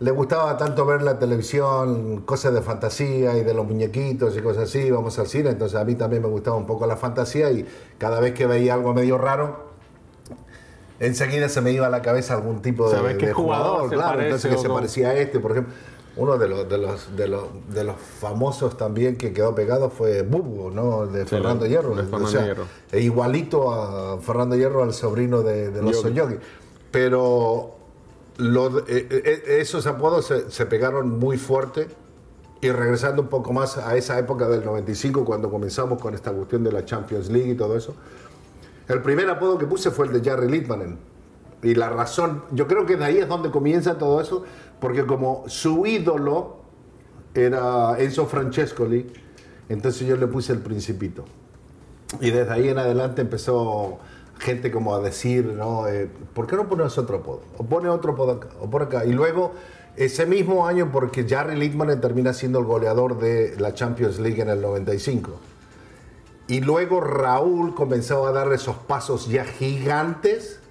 le 0.00 0.10
gustaba 0.10 0.56
tanto 0.56 0.84
ver 0.84 1.02
la 1.02 1.18
televisión, 1.18 2.22
cosas 2.22 2.52
de 2.54 2.62
fantasía 2.62 3.36
y 3.38 3.44
de 3.44 3.54
los 3.54 3.64
muñequitos 3.66 4.36
y 4.36 4.40
cosas 4.40 4.64
así, 4.64 4.90
vamos 4.90 5.16
al 5.18 5.28
cine, 5.28 5.50
entonces 5.50 5.78
a 5.78 5.84
mí 5.84 5.94
también 5.94 6.22
me 6.22 6.28
gustaba 6.28 6.56
un 6.56 6.66
poco 6.66 6.86
la 6.86 6.96
fantasía 6.96 7.52
y 7.52 7.64
cada 7.98 8.18
vez 8.18 8.32
que 8.34 8.46
veía 8.46 8.74
algo 8.74 8.94
medio 8.94 9.16
raro, 9.16 9.70
enseguida 10.98 11.48
se 11.48 11.60
me 11.60 11.70
iba 11.72 11.86
a 11.86 11.90
la 11.90 12.02
cabeza 12.02 12.34
algún 12.34 12.62
tipo 12.62 12.88
de, 12.88 12.96
¿Sabés 12.96 13.16
qué 13.16 13.26
de 13.28 13.32
jugador 13.32 13.90
claro, 13.90 14.08
parece 14.08 14.24
entonces 14.26 14.50
que 14.50 14.58
se 14.58 14.68
parecía 14.68 15.08
a 15.10 15.14
este, 15.14 15.38
por 15.38 15.52
ejemplo. 15.52 15.72
Uno 16.16 16.36
de 16.36 16.46
los, 16.48 16.68
de 16.68 16.76
los, 16.78 17.16
de 17.16 17.26
los, 17.26 17.44
de 17.72 17.84
los 17.84 17.96
famosos 17.96 18.76
también 18.76 19.16
que 19.16 19.32
quedó 19.32 19.54
pegado 19.54 19.88
fue 19.88 20.22
Bubu, 20.22 20.70
¿no? 20.70 21.06
De 21.06 21.24
Fernando 21.24 21.64
de- 21.64 21.70
Hierro. 21.70 21.90
de 21.94 22.02
Fernando 22.02 22.26
O 22.26 22.30
sea, 22.30 22.44
Hierro. 22.44 22.64
e 22.90 23.00
igualito 23.00 23.72
a 23.72 24.18
Fernando 24.20 24.54
Hierro, 24.56 24.82
al 24.82 24.92
sobrino 24.92 25.42
de, 25.42 25.70
de 25.70 25.82
los 25.82 26.02
Yogi. 26.12 26.36
Pero 26.90 27.76
lo- 28.36 28.80
eh, 28.80 28.84
eh, 28.88 29.42
esos 29.60 29.86
apodos 29.86 30.26
se, 30.26 30.50
se 30.50 30.66
pegaron 30.66 31.18
muy 31.18 31.38
fuerte. 31.38 31.88
Y 32.60 32.70
regresando 32.70 33.22
un 33.22 33.28
poco 33.28 33.52
más 33.52 33.76
a 33.76 33.96
esa 33.96 34.16
época 34.20 34.48
del 34.48 34.64
95, 34.64 35.24
cuando 35.24 35.50
comenzamos 35.50 36.00
con 36.00 36.14
esta 36.14 36.30
cuestión 36.30 36.62
de 36.62 36.70
la 36.70 36.84
Champions 36.84 37.28
League 37.28 37.50
y 37.50 37.54
todo 37.56 37.76
eso, 37.76 37.92
el 38.86 39.02
primer 39.02 39.28
apodo 39.30 39.58
que 39.58 39.66
puse 39.66 39.90
fue 39.90 40.06
el 40.06 40.12
de 40.12 40.20
Jerry 40.30 40.48
Littmanen. 40.48 40.96
Y 41.62 41.74
la 41.76 41.90
razón, 41.90 42.42
yo 42.50 42.66
creo 42.66 42.86
que 42.86 42.96
de 42.96 43.04
ahí 43.04 43.18
es 43.18 43.28
donde 43.28 43.50
comienza 43.50 43.96
todo 43.96 44.20
eso, 44.20 44.42
porque 44.80 45.06
como 45.06 45.44
su 45.46 45.86
ídolo 45.86 46.56
era 47.34 47.96
Enzo 47.98 48.26
Francescoli, 48.26 49.12
entonces 49.68 50.06
yo 50.06 50.16
le 50.16 50.26
puse 50.26 50.52
el 50.52 50.58
Principito. 50.58 51.24
Y 52.20 52.30
desde 52.30 52.52
ahí 52.52 52.68
en 52.68 52.78
adelante 52.78 53.22
empezó 53.22 53.98
gente 54.38 54.72
como 54.72 54.94
a 54.94 55.00
decir, 55.00 55.46
¿no? 55.46 55.86
Eh, 55.86 56.10
¿Por 56.34 56.48
qué 56.48 56.56
no 56.56 56.68
pones 56.68 56.98
otro 56.98 57.18
apodo? 57.18 57.42
O 57.58 57.64
pone 57.64 57.88
otro 57.88 58.12
apodo 58.12 58.32
acá, 58.32 58.48
o 58.60 58.68
por 58.68 58.82
acá. 58.82 59.04
Y 59.04 59.12
luego, 59.12 59.52
ese 59.96 60.26
mismo 60.26 60.66
año, 60.66 60.90
porque 60.92 61.24
Jerry 61.24 61.56
Littmanen 61.56 62.00
termina 62.00 62.32
siendo 62.32 62.58
el 62.58 62.64
goleador 62.64 63.18
de 63.18 63.54
la 63.58 63.72
Champions 63.72 64.18
League 64.18 64.42
en 64.42 64.48
el 64.48 64.60
95. 64.60 65.30
Y 66.48 66.60
luego 66.60 67.00
Raúl 67.00 67.74
comenzó 67.74 68.26
a 68.26 68.32
dar 68.32 68.52
esos 68.52 68.76
pasos 68.76 69.28
ya 69.28 69.44
gigantes 69.44 70.61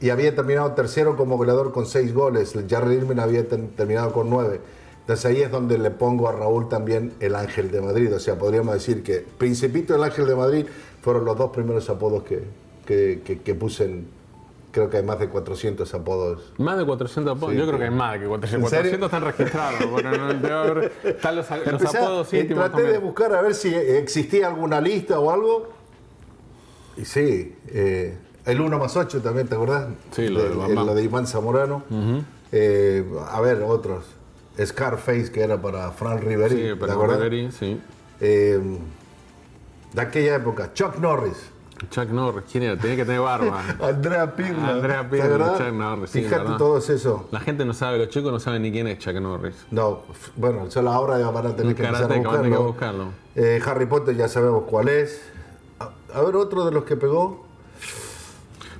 y 0.00 0.10
había 0.10 0.34
terminado 0.34 0.72
tercero 0.72 1.16
como 1.16 1.36
goleador 1.36 1.72
con 1.72 1.86
seis 1.86 2.12
goles. 2.12 2.54
El 2.54 2.68
Jerry 2.68 2.96
Littman 2.96 3.20
había 3.20 3.48
ten- 3.48 3.68
terminado 3.76 4.12
con 4.12 4.28
nueve. 4.30 4.60
Entonces 5.00 5.24
ahí 5.26 5.40
es 5.40 5.50
donde 5.50 5.78
le 5.78 5.90
pongo 5.90 6.28
a 6.28 6.32
Raúl 6.32 6.68
también 6.68 7.12
el 7.20 7.34
Ángel 7.36 7.70
de 7.70 7.80
Madrid. 7.80 8.12
O 8.14 8.18
sea, 8.18 8.36
podríamos 8.38 8.74
decir 8.74 9.02
que 9.02 9.24
Principito 9.38 9.94
y 9.94 9.96
el 9.96 10.02
Ángel 10.04 10.26
de 10.26 10.34
Madrid 10.34 10.66
fueron 11.00 11.24
los 11.24 11.38
dos 11.38 11.50
primeros 11.50 11.88
apodos 11.88 12.24
que, 12.24 12.42
que, 12.84 13.22
que- 13.24 13.40
que 13.40 13.54
puse 13.54 13.84
en, 13.84 14.08
creo 14.72 14.90
que 14.90 14.96
hay 14.98 15.02
más 15.04 15.18
de 15.20 15.28
400 15.28 15.94
apodos. 15.94 16.52
Más 16.58 16.76
de 16.76 16.84
400 16.84 17.36
apodos. 17.36 17.52
Sí, 17.54 17.58
Yo 17.58 17.66
creo 17.66 17.78
que 17.78 17.84
hay 17.84 17.90
más 17.90 18.20
de 18.20 18.26
400. 18.26 18.72
¿En 18.72 18.78
serio? 18.84 18.98
400 19.00 19.06
están 19.06 19.24
registrados. 19.24 19.90
Bueno, 19.90 20.10
no, 20.10 20.80
están 21.08 21.36
los, 21.36 21.48
los 21.50 21.66
Empecé 21.66 21.96
a- 21.98 22.00
apodos 22.02 22.32
eh, 22.34 22.40
íntimos 22.40 22.64
traté 22.70 22.82
de 22.92 22.98
buscar 22.98 23.32
a 23.34 23.40
ver 23.42 23.54
si 23.54 23.72
existía 23.74 24.48
alguna 24.48 24.80
lista 24.80 25.18
o 25.20 25.30
algo. 25.30 25.68
Y 26.96 27.04
sí, 27.04 27.54
eh, 27.68 28.18
el 28.46 28.60
1 28.60 28.78
más 28.78 28.96
8 28.96 29.20
también, 29.22 29.48
¿te 29.48 29.54
acordás? 29.54 29.88
Sí, 30.12 30.28
lo 30.28 30.42
de, 30.42 30.54
Bam. 30.54 30.86
lo 30.86 30.94
de 30.94 31.02
Iván 31.02 31.26
Zamorano. 31.26 31.82
Eh, 32.52 33.04
a 33.30 33.40
ver, 33.40 33.62
otros. 33.62 34.04
Scarface, 34.64 35.30
que 35.30 35.42
era 35.42 35.60
para 35.60 35.90
Fran 35.90 36.20
Riveri. 36.22 36.56
Sí, 36.56 36.62
¿te 36.62 36.76
pero 36.76 36.92
acordás? 36.92 37.18
Riveri, 37.20 37.52
sí. 37.52 37.80
Eh, 38.20 38.78
de 39.92 40.00
aquella 40.00 40.36
época. 40.36 40.72
Chuck 40.72 40.96
Norris. 40.98 41.50
Chuck 41.90 42.08
Norris, 42.08 42.44
¿quién 42.50 42.64
era? 42.64 42.78
Tenía 42.78 42.96
que 42.96 43.04
tener 43.04 43.20
barba. 43.20 43.62
Andrea 43.82 44.34
Pirlo. 44.34 44.64
Andrea 44.66 45.02
¿te 45.02 45.08
Pirlo? 45.18 45.58
Chuck 45.58 45.72
Norris, 45.74 46.10
sí, 46.10 46.22
Fíjate 46.22 46.42
¿verdad? 46.44 46.56
todos 46.56 46.88
eso. 46.88 47.28
La 47.32 47.40
gente 47.40 47.66
no 47.66 47.74
sabe, 47.74 47.98
los 47.98 48.08
chicos 48.08 48.32
no 48.32 48.40
saben 48.40 48.62
ni 48.62 48.72
quién 48.72 48.86
es 48.86 48.98
Chuck 48.98 49.14
Norris. 49.16 49.66
No, 49.70 50.00
bueno, 50.36 50.70
solo 50.70 50.90
ahora 50.90 51.18
ya 51.18 51.28
van 51.30 51.48
a 51.48 51.56
tener 51.56 51.74
que 51.74 51.84
empezar 51.84 52.10
a 52.10 52.14
que 52.14 52.20
buscarlo. 52.20 52.62
buscarlo. 52.64 53.04
Eh, 53.34 53.60
Harry 53.66 53.84
Potter 53.84 54.16
ya 54.16 54.28
sabemos 54.28 54.64
cuál 54.66 54.88
es. 54.88 55.20
A, 55.78 55.90
a 56.18 56.22
ver, 56.22 56.36
otro 56.36 56.64
de 56.64 56.70
los 56.70 56.84
que 56.84 56.96
pegó. 56.96 57.45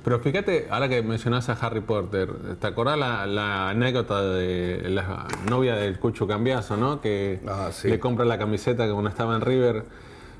Pero 0.07 0.19
fíjate, 0.19 0.67
ahora 0.69 0.87
que 0.87 1.03
mencionás 1.03 1.49
a 1.49 1.53
Harry 1.55 1.81
Potter, 1.81 2.31
¿te 2.61 2.65
acordás 2.67 2.97
la, 2.97 3.25
la 3.27 3.67
anécdota 3.71 4.21
de 4.23 4.83
la 4.87 5.27
novia 5.49 5.75
del 5.75 5.99
Cucho 5.99 6.25
Cambiazo, 6.25 6.77
¿no? 6.77 7.01
Que 7.01 7.41
Ah, 7.45 7.71
sí. 7.73 7.89
le 7.89 7.99
compra 7.99 8.23
la 8.23 8.37
camiseta 8.37 8.85
que 8.87 8.93
cuando 8.93 9.09
estaba 9.09 9.35
en 9.35 9.41
River 9.41 9.83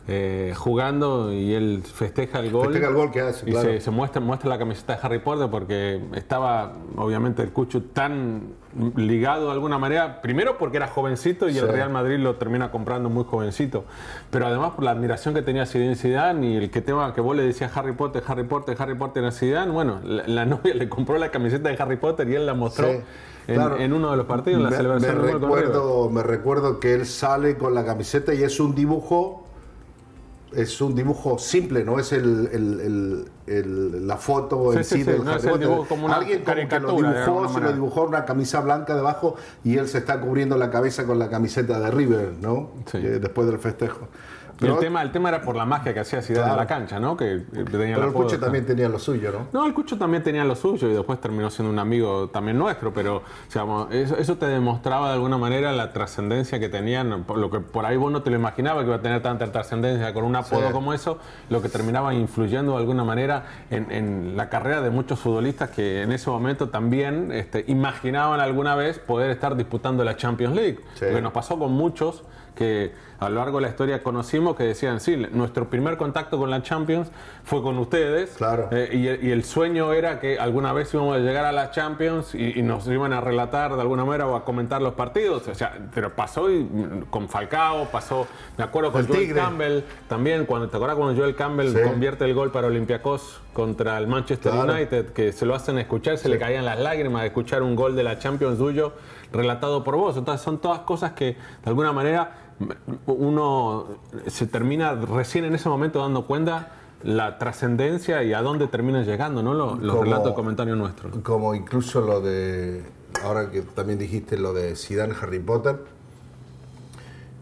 eh, 0.09 0.53
jugando 0.55 1.33
y 1.33 1.53
él 1.53 1.83
festeja 1.83 2.39
el 2.39 2.51
gol. 2.51 2.67
Festeja 2.67 2.87
el 2.87 2.93
gol 2.95 3.11
que 3.11 3.21
hace, 3.21 3.49
Y 3.49 3.51
claro. 3.51 3.69
se, 3.69 3.81
se 3.81 3.91
muestra, 3.91 4.21
muestra 4.21 4.49
la 4.49 4.57
camiseta 4.57 4.95
de 4.95 4.99
Harry 5.03 5.19
Potter 5.19 5.49
porque 5.49 6.01
estaba, 6.15 6.73
obviamente, 6.95 7.41
el 7.43 7.51
Cucho 7.51 7.83
tan 7.83 8.53
ligado 8.95 9.47
de 9.47 9.51
alguna 9.51 9.77
manera, 9.77 10.21
primero 10.21 10.57
porque 10.57 10.77
era 10.77 10.87
jovencito 10.87 11.49
y 11.49 11.57
el. 11.57 11.67
Real 11.67 11.89
Madrid 11.89 12.17
lo 12.19 12.35
termina 12.35 12.71
comprando 12.71 13.09
muy 13.09 13.23
jovencito, 13.25 13.83
pero 14.29 14.47
además 14.47 14.71
por 14.71 14.83
la 14.85 14.91
admiración 14.91 15.33
que 15.33 15.41
tenía 15.41 15.65
Zinedine 15.65 15.95
Zidane 15.95 16.47
y 16.47 16.55
el 16.55 16.71
que 16.71 16.81
tema 16.81 17.13
que 17.13 17.21
vos 17.21 17.35
le 17.35 17.43
decías 17.43 17.75
Harry 17.75 17.93
Potter, 17.93 18.23
Harry 18.27 18.43
Potter, 18.43 18.75
Harry 18.79 18.95
Potter 18.95 19.25
a 19.25 19.31
Zidane, 19.31 19.71
bueno, 19.71 19.99
la, 20.03 20.27
la 20.27 20.45
novia 20.47 20.73
le 20.73 20.87
compró 20.87 21.17
la 21.17 21.31
camiseta 21.31 21.69
de 21.69 21.75
Harry 21.81 21.97
Potter 21.97 22.29
y 22.29 22.35
él 22.35 22.45
la 22.45 22.53
mostró 22.53 22.87
Sí, 22.91 22.99
en, 23.47 23.55
claro. 23.55 23.77
en 23.77 23.93
uno 23.93 24.11
de 24.11 24.17
los 24.17 24.25
partidos, 24.25 24.57
en 24.59 24.63
la 24.63 24.69
me, 24.69 24.75
celebración 24.77 25.17
me 25.17 25.31
recuerdo, 25.33 26.09
me 26.09 26.23
recuerdo 26.23 26.79
que 26.79 26.93
él 26.93 27.05
sale 27.05 27.57
con 27.57 27.73
la 27.73 27.83
camiseta 27.85 28.33
y 28.33 28.43
es 28.43 28.59
un 28.59 28.75
dibujo. 28.75 29.46
Es 30.53 30.79
un 30.79 30.95
dibujo 30.95 31.37
simple, 31.37 31.83
no 31.83 31.99
es 31.99 32.13
el, 32.13 32.49
el- 32.53 32.79
el- 32.79 33.25
el- 33.47 34.07
la 34.07 34.15
foto 34.17 34.71
Sí, 34.71 34.77
en 34.77 34.83
sí, 34.85 35.03
del 35.03 35.25
no 35.25 35.35
es 35.35 35.43
el 35.43 35.49
Potter. 35.51 35.67
dibujo 35.67 35.87
como 35.89 36.05
una 36.05 36.15
Alguien 36.15 36.43
como 36.43 36.55
que 36.69 36.79
lo 36.79 36.91
dibujó, 36.95 37.49
se 37.53 37.59
lo 37.59 37.73
dibujó 37.73 38.03
una 38.05 38.23
camisa 38.25 38.61
blanca 38.61 38.95
debajo 38.95 39.35
y 39.65 39.77
él 39.77 39.87
se 39.89 39.97
está 39.97 40.21
cubriendo 40.21 40.57
la 40.57 40.71
cabeza 40.71 41.05
con 41.05 41.19
la 41.19 41.29
camiseta 41.29 41.79
de 41.79 41.91
River, 41.91 42.31
¿no? 42.41 42.69
Sí. 42.89 42.97
Eh, 42.97 43.19
después 43.19 43.47
del 43.47 43.59
festejo. 43.59 44.07
El 44.59 44.79
tema, 44.79 45.01
el 45.03 45.11
tema 45.11 45.29
era 45.29 45.41
por 45.41 45.55
la 45.55 45.65
magia 45.65 45.93
que 45.93 45.99
hacía 45.99 46.21
Zidane 46.21 46.41
en 46.43 46.47
Claro. 46.55 46.61
la 46.61 46.67
cancha, 46.67 46.99
¿no? 46.99 47.15
Que 47.15 47.33
eh, 47.35 47.41
tenía 47.69 47.95
Pero 47.95 48.07
el 48.07 48.13
Cucho 48.13 48.37
de- 48.37 48.41
también 48.43 48.65
tenía 48.65 48.89
lo 48.89 48.97
suyo, 48.97 49.31
¿no? 49.31 49.47
No, 49.53 49.67
el 49.67 49.73
Cucho 49.73 49.97
también 49.97 50.23
tenía 50.23 50.43
lo 50.43 50.55
suyo 50.55 50.89
y 50.89 50.93
después 50.93 51.21
terminó 51.21 51.49
siendo 51.49 51.71
un 51.71 51.77
amigo 51.79 52.29
también 52.29 52.57
nuestro, 52.57 52.91
pero 52.93 53.21
digamos, 53.53 53.93
eso, 53.93 54.17
eso 54.17 54.37
te 54.37 54.47
demostraba 54.47 55.09
de 55.09 55.13
alguna 55.13 55.37
manera 55.37 55.71
la 55.73 55.93
trascendencia 55.93 56.59
que 56.59 56.69
tenían, 56.69 57.25
lo 57.27 57.51
que 57.51 57.59
por 57.59 57.85
ahí 57.85 57.97
vos 57.97 58.11
no 58.11 58.23
te 58.23 58.29
lo 58.31 58.35
imaginabas 58.37 58.81
que 58.83 58.87
iba 58.87 58.95
a 58.95 59.01
tener 59.01 59.21
tanta 59.21 59.51
trascendencia 59.51 60.13
con 60.13 60.23
un 60.23 60.35
apodo 60.35 60.67
Sí. 60.67 60.73
como 60.73 60.93
eso, 60.93 61.19
lo 61.49 61.61
que 61.61 61.69
terminaba 61.69 62.13
influyendo 62.15 62.71
de 62.73 62.77
alguna 62.79 63.03
manera 63.03 63.45
en, 63.69 63.91
en 63.91 64.37
la 64.37 64.49
carrera 64.49 64.81
de 64.81 64.89
muchos 64.89 65.19
futbolistas 65.19 65.69
que 65.69 66.01
en 66.01 66.11
ese 66.11 66.29
momento 66.29 66.69
también 66.69 67.31
este, 67.31 67.63
imaginaban 67.67 68.39
alguna 68.39 68.75
vez 68.75 68.97
poder 68.97 69.29
estar 69.29 69.55
disputando 69.55 70.03
la 70.03 70.15
Champions 70.15 70.55
League. 70.55 70.79
Sí. 70.95 71.05
Porque 71.05 71.21
nos 71.21 71.31
pasó 71.33 71.59
con 71.59 71.71
muchos 71.73 72.23
que 72.55 72.91
a 73.19 73.29
lo 73.29 73.35
largo 73.35 73.57
de 73.57 73.63
la 73.63 73.69
historia 73.69 74.03
conocimos 74.03 74.55
que 74.55 74.63
decían, 74.63 74.99
sí, 74.99 75.15
nuestro 75.31 75.69
primer 75.69 75.97
contacto 75.97 76.37
con 76.37 76.49
la 76.51 76.61
Champions 76.61 77.09
fue 77.43 77.61
con 77.63 77.77
ustedes. 77.79 78.31
Claro. 78.37 78.69
Eh, 78.71 78.89
y, 78.93 79.07
el- 79.07 79.23
y 79.25 79.31
el 79.31 79.43
sueño 79.43 79.91
era 79.93 80.19
que 80.19 80.37
alguna 80.39 80.71
vez 80.73 80.93
íbamos 80.93 81.15
a 81.15 81.19
llegar 81.19 81.45
a 81.45 81.51
la 81.51 81.71
Champions 81.71 82.35
y, 82.35 82.59
y 82.59 82.61
nos 82.61 82.87
iban 82.87 83.13
a 83.13 83.21
relatar 83.21 83.75
de 83.75 83.81
alguna 83.81 84.05
manera 84.05 84.27
o 84.27 84.35
a 84.35 84.45
comentar 84.45 84.81
los 84.81 84.93
partidos. 84.93 85.47
O 85.47 85.55
sea, 85.55 85.77
pero 85.93 86.13
pasó 86.15 86.49
y, 86.51 86.59
mm, 86.63 87.05
con 87.09 87.27
Falcao, 87.27 87.85
pasó, 87.85 88.27
me 88.57 88.63
acuerdo 88.63 88.91
con 88.91 89.01
El 89.01 89.07
Joel 89.07 89.19
Tigre. 89.19 89.39
Campbell 89.39 89.79
también, 90.07 90.45
cuando 90.45 90.69
te 90.69 90.75
acuerdas 90.77 90.97
cuando 90.97 91.19
Joel 91.19 91.35
Campbell 91.35 91.69
Sí. 91.73 91.81
convierte 91.83 92.25
el 92.25 92.33
gol 92.33 92.51
para 92.51 92.67
Olympiacos 92.67 93.41
contra 93.53 93.97
el 93.97 94.05
Manchester 94.07 94.51
Claro. 94.51 94.73
United, 94.73 95.07
que 95.13 95.31
se 95.31 95.45
lo 95.47 95.55
hacen 95.55 95.79
escuchar, 95.79 96.17
se 96.19 96.29
le 96.29 96.37
caían 96.37 96.65
las 96.65 96.79
lágrimas 96.79 97.21
de 97.23 97.27
escuchar 97.29 97.63
un 97.63 97.75
gol 97.75 97.95
de 97.95 98.03
la 98.03 98.19
Champions 98.19 98.57
suyo. 98.59 98.93
relatado 99.29 99.83
por 99.83 99.97
vos. 99.97 100.15
Entonces 100.15 100.41
son 100.41 100.57
todas 100.59 100.79
cosas 100.79 101.11
que 101.11 101.25
de 101.33 101.37
alguna 101.65 101.91
manera 101.91 102.46
uno 103.05 103.85
se 104.27 104.47
termina 104.47 104.93
recién 104.95 105.45
en 105.45 105.55
ese 105.55 105.69
momento 105.69 105.99
dando 105.99 106.25
cuenta 106.25 106.73
la 107.03 107.37
trascendencia 107.37 108.23
y 108.23 108.33
a 108.33 108.41
dónde 108.41 108.67
terminan 108.67 109.05
llegando, 109.05 109.43
¿no? 109.43 109.53
Los, 109.53 109.79
los 109.79 109.91
Como- 109.95 110.03
relatos 110.03 110.33
comentarios 110.33 110.77
nuestros. 110.77 111.15
Como 111.23 111.53
incluso 111.53 112.01
lo 112.01 112.21
de, 112.21 112.83
ahora 113.23 113.51
que 113.51 113.61
también 113.61 113.99
dijiste 113.99 114.37
lo 114.37 114.53
de 114.53 114.75
Zidane 114.75 115.13
Harry 115.21 115.39
Potter, 115.39 115.77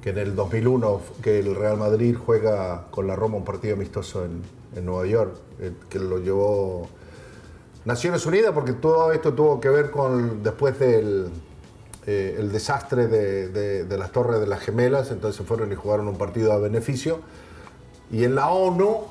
que 0.01 0.10
en 0.10 0.17
el 0.19 0.36
2001 0.36 1.01
que 1.24 1.39
el 1.39 1.55
Real 1.55 1.77
Madrid 1.77 2.15
juega 2.24 2.88
con 2.91 3.07
la 3.07 3.15
Roma 3.15 3.38
un 3.38 3.45
partido 3.45 3.75
amistoso 3.75 4.25
en, 4.25 4.41
en 4.75 4.86
Nueva 4.86 5.07
York, 5.07 5.36
eh, 5.60 5.72
que 5.89 6.00
lo 6.00 6.19
llevó 6.19 6.88
Naciones 7.86 8.25
Unidas, 8.25 8.51
porque 8.53 8.74
todo 8.74 9.12
esto 9.13 9.34
tuvo 9.34 9.60
que 9.62 9.69
ver 9.69 9.89
con 9.89 10.43
después 10.43 10.77
del 10.79 11.29
eh, 12.07 12.35
el 12.39 12.51
desastre 12.51 13.07
de, 13.07 13.50
de- 13.50 13.83
de 13.85 13.97
las 13.97 14.12
Torres 14.12 14.39
de 14.39 14.47
las 14.47 14.59
Gemelas, 14.59 15.12
entonces 15.12 15.45
fueron 15.45 15.71
y 15.71 15.75
jugaron 15.75 16.07
un 16.07 16.17
partido 16.17 16.53
a 16.53 16.57
beneficio. 16.57 17.19
Y 18.12 18.24
en 18.24 18.35
la 18.35 18.50
ONU, 18.50 19.01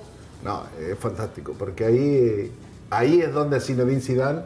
no, 0.45 0.63
es 0.81 0.99
fantástico, 0.99 1.55
porque 1.59 1.85
ahí, 1.85 2.53
ahí 2.91 3.21
es 3.21 3.33
donde 3.33 3.61
Zinedine 3.61 4.01
Zidane 4.01 4.43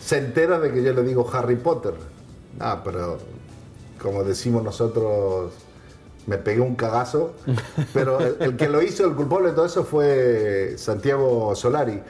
se 0.00 0.18
entera 0.18 0.58
de 0.58 0.72
que 0.72 0.82
yo 0.82 0.92
le 0.92 1.02
digo 1.02 1.28
Harry 1.32 1.56
Potter. 1.56 1.94
Ah, 2.58 2.80
pero 2.84 3.18
como 4.02 4.24
decimos 4.24 4.64
nosotros, 4.64 5.52
me 6.26 6.38
pegué 6.38 6.60
un 6.60 6.74
cagazo. 6.74 7.34
Pero 7.94 8.18
el, 8.20 8.36
el 8.40 8.56
que 8.56 8.68
lo 8.68 8.82
hizo, 8.82 9.04
el 9.06 9.14
culpable 9.14 9.48
de 9.50 9.54
todo 9.54 9.66
eso 9.66 9.84
fue 9.84 10.74
Santiago 10.78 11.54
Solari. 11.54 12.00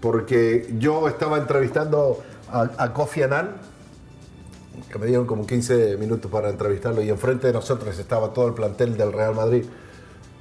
Porque 0.00 0.74
yo 0.78 1.08
estaba 1.08 1.38
entrevistando 1.38 2.22
a, 2.52 2.68
a 2.78 2.92
Kofi 2.92 3.22
Annan, 3.22 3.56
que 4.94 5.00
me 5.00 5.06
dieron 5.06 5.26
como 5.26 5.44
15 5.44 5.96
minutos 5.96 6.30
para 6.30 6.48
entrevistarlo, 6.48 7.02
y 7.02 7.10
enfrente 7.10 7.48
de 7.48 7.52
nosotros 7.52 7.98
estaba 7.98 8.32
todo 8.32 8.46
el 8.46 8.54
plantel 8.54 8.96
del 8.96 9.12
Real 9.12 9.34
Madrid. 9.34 9.64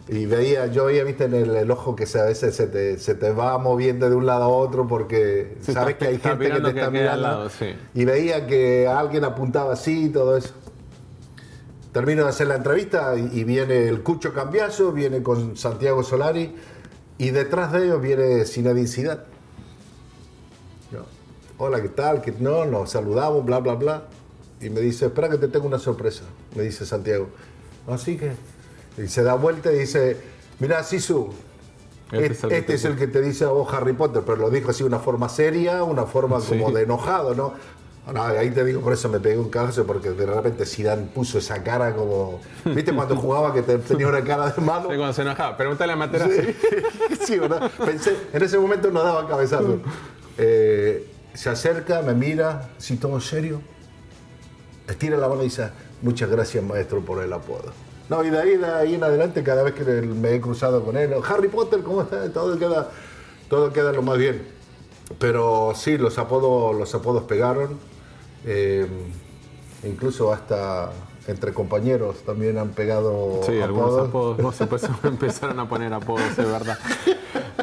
Y 0.08 0.28
veía, 0.28 0.68
yo 0.68 0.86
veía, 0.86 1.04
viste, 1.04 1.24
en 1.24 1.34
el, 1.34 1.56
el 1.56 1.72
ojo 1.72 1.96
que 1.96 2.06
se, 2.06 2.20
a 2.20 2.26
veces 2.26 2.56
se 2.56 2.68
te, 2.68 3.00
se 3.00 3.16
te 3.16 3.32
va 3.32 3.58
moviendo 3.58 4.08
de 4.08 4.16
un 4.16 4.28
lado 4.28 4.44
a 4.44 4.48
otro 4.50 4.88
porque 4.88 5.58
Sí, 5.62 5.74
sabes 5.74 5.96
que 5.96 6.06
hay 6.06 6.20
gente 6.20 6.52
que 6.52 6.60
te 6.60 6.68
está 6.68 6.86
que 6.86 6.92
mirando. 6.92 7.22
lado, 7.24 7.50
sí. 7.50 7.74
Y 7.96 8.06
veía 8.06 8.46
que 8.46 8.88
alguien 8.88 9.24
apuntaba 9.24 9.74
así 9.74 10.06
y 10.06 10.10
todo 10.10 10.38
eso. 10.38 10.54
Termino 11.92 12.22
de 12.22 12.30
hacer 12.30 12.46
la 12.46 12.56
entrevista 12.58 13.16
y, 13.18 13.40
y 13.40 13.44
viene 13.46 13.88
el 13.88 14.04
Cucho 14.04 14.36
Cambiaso, 14.36 14.92
viene 14.92 15.24
con 15.24 15.58
Santiago 15.58 16.04
Solari 16.04 16.54
y 17.18 17.32
detrás 17.32 17.72
de 17.72 17.86
ellos 17.86 18.00
viene 18.00 18.46
Zinedine 18.46 18.88
Zidane. 18.88 19.22
Yo, 20.92 21.06
Hola, 21.58 21.82
¿qué 21.82 21.90
tal? 21.90 22.22
¿Qué 22.22 22.36
no? 22.40 22.66
Nos 22.66 22.92
saludamos, 22.92 23.44
bla, 23.44 23.58
bla, 23.58 23.74
bla. 23.74 24.04
Y 24.64 24.70
me 24.70 24.80
dice, 24.82 25.06
espera 25.08 25.30
que 25.30 25.38
te 25.38 25.48
tengo 25.48 25.68
una 25.68 25.80
sorpresa, 25.80 26.24
me 26.56 26.64
dice 26.64 26.86
Santiago. 26.86 27.28
Así 27.88 28.18
que... 28.18 28.32
Y 28.98 29.08
se 29.08 29.24
da 29.24 29.34
vuelta 29.34 29.72
y 29.74 29.80
dice, 29.80 30.18
mira, 30.60 30.84
Sisu, 30.84 31.34
Este 32.12 32.26
este, 32.28 32.36
es 32.36 32.44
el 32.44 32.50
que 32.50 32.56
este 32.58 32.68
te 32.68 32.74
es 32.76 32.86
el 32.86 32.96
que 32.96 33.08
te 33.08 33.22
dice 33.22 33.44
a 33.46 33.48
vos 33.50 33.74
Harry 33.74 33.94
Potter, 33.94 34.22
pero 34.26 34.38
lo 34.38 34.50
dijo 34.52 34.70
así 34.70 34.84
de 34.84 34.88
una 34.88 35.00
forma 35.00 35.28
seria, 35.30 35.84
una 35.84 36.04
forma 36.06 36.40
como 36.40 36.68
Sí. 36.70 36.74
de 36.76 36.82
enojado, 36.84 37.34
¿no? 37.34 37.54
No, 38.14 38.22
ahí 38.22 38.52
te 38.52 38.64
digo, 38.66 38.82
por 38.82 38.92
eso 38.94 39.08
me 39.10 39.20
pegué 39.20 39.38
un 39.38 39.50
cagazo, 39.50 39.86
porque 39.88 40.12
de 40.12 40.26
repente 40.26 40.66
Zidane 40.66 41.04
puso 41.08 41.38
esa 41.40 41.64
cara 41.64 41.96
como... 41.96 42.40
¿Viste 42.66 42.94
cuando 42.94 43.16
jugaba 43.16 43.54
que 43.54 43.62
te- 43.64 43.78
tenía 43.80 44.08
una 44.10 44.22
cara 44.24 44.50
de 44.52 44.62
malo? 44.62 44.90
Sí, 44.92 44.96
cuando 44.98 45.14
se 45.14 45.22
enojaba. 45.24 45.56
Pregúntale 45.58 45.94
a 45.94 45.96
Materazzi. 45.96 46.42
Sí, 46.44 47.18
sí, 47.26 47.40
¿verdad? 47.40 47.72
Pensé, 47.84 48.16
en 48.34 48.44
ese 48.44 48.60
momento 48.60 48.92
no 48.92 49.04
daba 49.04 49.28
cabezazo. 49.28 49.80
Eh, 50.38 51.08
se 51.36 51.50
acerca, 51.52 52.02
me 52.02 52.16
mira, 52.16 52.72
si 52.80 52.98
todo 52.98 53.22
serio, 53.22 53.62
estira 54.88 55.18
la 55.18 55.28
mano 55.28 55.42
y 55.42 55.46
dice, 55.46 55.70
muchas 56.02 56.30
gracias 56.30 56.64
maestro 56.64 57.02
por 57.02 57.24
el 57.24 57.32
apodo. 57.34 57.72
No, 58.10 58.24
y 58.24 58.30
de 58.30 58.40
ahí, 58.40 58.94
en 58.96 59.04
adelante, 59.04 59.44
cada 59.44 59.64
vez 59.64 59.74
que 59.74 59.84
me 59.84 60.36
he 60.36 60.42
cruzado 60.42 60.84
con 60.84 60.98
él, 60.98 61.14
Harry 61.28 61.48
Potter, 61.48 61.82
¿cómo 61.82 62.02
está? 62.02 62.32
Todo 62.32 62.58
queda, 62.60 62.90
todo 63.50 63.72
queda 63.72 63.92
lo 63.92 64.02
más 64.02 64.18
bien. 64.18 64.46
Pero 65.20 65.74
sí, 65.76 65.98
los 65.98 66.18
apodos, 66.18 66.76
los 66.76 66.94
apodos 66.94 67.24
pegaron. 67.24 67.80
eh, 68.46 68.88
incluso 69.84 70.32
hasta 70.32 70.92
entre 71.28 71.54
compañeros 71.54 72.18
también 72.26 72.58
han 72.58 72.70
pegado 72.70 73.40
Sí, 73.44 73.62
algunos 73.62 73.92
apodos. 73.94 74.10
apodos 74.10 74.40
no 74.40 74.52
se 74.52 74.64
empezaron, 74.64 74.98
empezaron 75.04 75.60
a 75.60 75.70
poner 75.70 75.94
apodos, 75.94 76.22
es 76.38 76.38
verdad. 76.52 76.78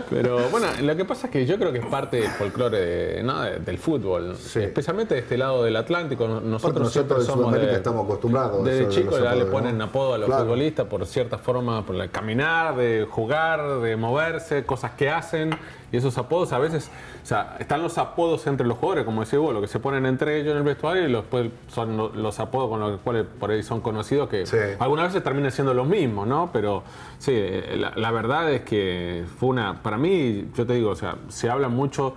Pero 0.09 0.49
bueno, 0.51 0.67
lo 0.83 0.97
que 0.97 1.05
pasa 1.05 1.27
es 1.27 1.33
que 1.33 1.47
yo 1.47 1.57
creo 1.59 1.73
que 1.73 1.79
es 1.79 1.87
parte 1.87 2.19
del 2.19 2.31
folclore 2.31 2.79
de- 2.79 3.23
¿no? 3.23 3.43
de- 3.43 3.59
del 3.61 3.79
fútbol, 3.79 4.37
Sí. 4.37 4.61
especialmente 4.61 5.15
de 5.15 5.21
este 5.21 5.37
lado 5.37 5.63
del 5.63 5.77
Atlántico. 5.77 6.27
Nosotros, 6.27 6.85
nosotros 6.85 7.21
en 7.21 7.27
somos 7.27 7.53
de- 7.53 7.73
estamos 7.75 8.05
acostumbrados 8.05 8.65
Desde 8.65 8.87
de 8.87 8.89
chicos 8.89 9.17
ya 9.23 9.35
le 9.35 9.43
apodos, 9.43 9.51
ponen 9.51 9.83
apodo 9.83 10.15
a 10.15 10.19
los 10.19 10.27
Claro. 10.27 10.43
futbolistas 10.45 10.87
por 10.87 11.07
cierta 11.07 11.39
forma, 11.39 11.85
por 11.85 12.09
caminar, 12.11 12.77
de 12.77 13.07
jugar, 13.09 13.81
de 13.81 13.97
moverse, 13.97 14.65
cosas 14.65 14.93
que 14.93 15.11
hacen. 15.11 15.51
Y 15.93 15.97
esos 15.97 16.17
apodos 16.19 16.53
a 16.53 16.59
veces, 16.59 16.91
o 17.23 17.27
sea, 17.27 17.57
están 17.59 17.83
los 17.83 17.99
apodos 17.99 18.47
entre 18.47 18.67
los 18.67 18.79
jugadores, 18.79 19.05
como 19.05 19.25
decís 19.25 19.39
vos, 19.39 19.53
lo 19.53 19.61
que 19.61 19.67
se 19.67 19.81
ponen 19.81 20.07
entre 20.07 20.39
ellos 20.39 20.53
en 20.53 20.59
el 20.59 20.63
vestuario 20.63 21.09
y 21.09 21.13
después 21.13 21.51
son 21.69 21.97
lo- 21.97 22.11
los 22.15 22.39
apodos 22.39 22.69
con 22.71 22.79
los 22.81 23.01
cuales 23.01 23.27
por 23.39 23.51
ahí 23.51 23.63
son 23.63 23.81
conocidos 23.81 24.29
que 24.29 24.47
Sí. 24.47 24.57
algunas 24.79 25.07
veces 25.07 25.23
terminan 25.25 25.51
siendo 25.51 25.75
los 25.75 25.89
mismos, 25.89 26.29
¿no? 26.29 26.51
Pero 26.53 26.85
sí, 27.19 27.33
eh, 27.35 27.75
la, 27.77 27.93
la 27.97 28.11
verdad 28.13 28.53
es 28.53 28.61
que 28.63 29.25
fue 29.39 29.49
una, 29.49 29.83
para 29.83 29.99
mí, 29.99 30.47
yo 30.57 30.65
te 30.67 30.75
digo, 30.75 30.91
o 30.91 30.97
sea, 30.97 31.17
se 31.29 31.51
habla 31.51 31.69
mucho 31.69 32.15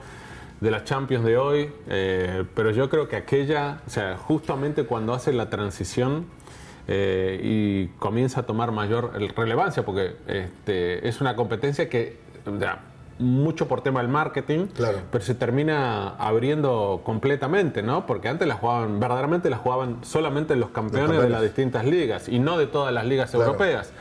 de 0.62 0.70
las 0.72 0.84
Champions 0.86 1.26
de 1.26 1.38
hoy, 1.38 1.72
eh, 1.90 2.46
pero 2.56 2.72
yo 2.72 2.90
creo 2.90 3.08
que 3.10 3.16
aquella, 3.18 3.80
o 3.86 3.90
sea, 3.90 4.18
justamente 4.18 4.86
cuando 4.86 5.14
hace 5.14 5.34
la 5.34 5.50
transición 5.50 6.26
eh, 6.88 7.40
y 7.44 7.88
comienza 8.00 8.42
a 8.42 8.46
tomar 8.46 8.72
mayor 8.72 9.14
relevancia, 9.36 9.84
porque 9.84 10.16
este, 10.28 11.08
es 11.08 11.22
una 11.22 11.36
competencia 11.36 11.90
que, 11.90 12.18
mucho 13.20 13.68
por 13.68 13.82
tema 13.82 14.02
del 14.02 14.10
marketing, 14.10 14.68
Claro. 14.68 15.00
pero 15.12 15.24
se 15.24 15.36
termina 15.36 16.10
abriendo 16.18 17.02
completamente, 17.04 17.84
¿no? 17.84 18.06
Porque 18.06 18.28
antes 18.28 18.48
la 18.48 18.56
jugaban, 18.56 19.00
verdaderamente 19.00 19.50
la 19.50 19.58
jugaban 19.58 19.98
solamente 20.04 20.56
los 20.56 20.70
campeones, 20.70 21.10
de 21.10 21.16
campeones. 21.18 21.32
las 21.32 21.42
distintas 21.44 21.86
ligas 21.86 22.28
y 22.28 22.40
no 22.40 22.58
de 22.58 22.68
todas 22.68 22.94
las 22.94 23.06
ligas 23.06 23.32
Claro. 23.32 23.46
europeas. 23.46 23.92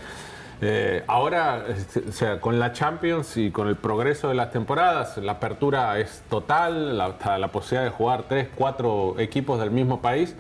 Eh, 0.65 1.03
ahora, 1.09 1.65
este, 1.69 2.05
o 2.09 2.13
sea, 2.13 2.41
con 2.41 2.61
la 2.61 2.73
Champions 2.73 3.37
y 3.37 3.51
con 3.51 3.67
el 3.67 3.75
progreso 3.75 4.29
de 4.29 4.35
las 4.35 4.53
temporadas, 4.53 5.17
la 5.19 5.33
apertura 5.33 5.99
es 5.99 6.23
total, 6.31 6.97
la, 6.99 7.07
hasta 7.07 7.37
la 7.39 7.49
posibilidad 7.49 7.85
de 7.85 7.91
jugar 7.91 8.25
tres, 8.29 8.49
cuatro 8.55 9.17
equipos 9.19 9.59
del 9.59 9.73
mismo 9.73 10.01
país 10.01 10.37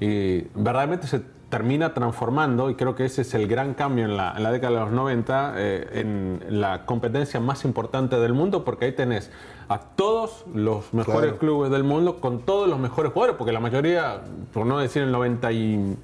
y 0.00 0.40
verdaderamente 0.54 1.06
se 1.06 1.20
termina 1.48 1.94
transformando 1.94 2.70
y 2.70 2.74
creo 2.74 2.96
que 2.96 3.04
ese 3.04 3.22
es 3.22 3.32
el 3.34 3.46
gran 3.46 3.74
cambio 3.74 4.04
en 4.04 4.16
la, 4.16 4.34
en 4.36 4.42
la 4.42 4.50
década 4.50 4.72
de 4.74 4.80
los 4.80 4.90
90 4.92 5.52
eh, 5.56 5.88
en 5.92 6.60
la 6.60 6.84
competencia 6.86 7.38
más 7.38 7.64
importante 7.64 8.16
del 8.18 8.32
mundo 8.32 8.64
porque 8.64 8.86
ahí 8.86 8.92
tenés 8.92 9.30
a 9.68 9.78
todos 9.78 10.44
los 10.54 10.92
mejores 10.92 11.20
Claro. 11.32 11.38
clubes 11.38 11.70
del 11.70 11.84
mundo 11.84 12.20
con 12.20 12.40
todos 12.40 12.68
los 12.68 12.78
mejores 12.80 13.12
jugadores 13.12 13.36
porque 13.38 13.52
la 13.52 13.60
mayoría, 13.60 14.22
por 14.52 14.66
no 14.66 14.78
decir 14.78 15.02
el 15.02 15.12
90 15.12 15.52
y 15.52 15.96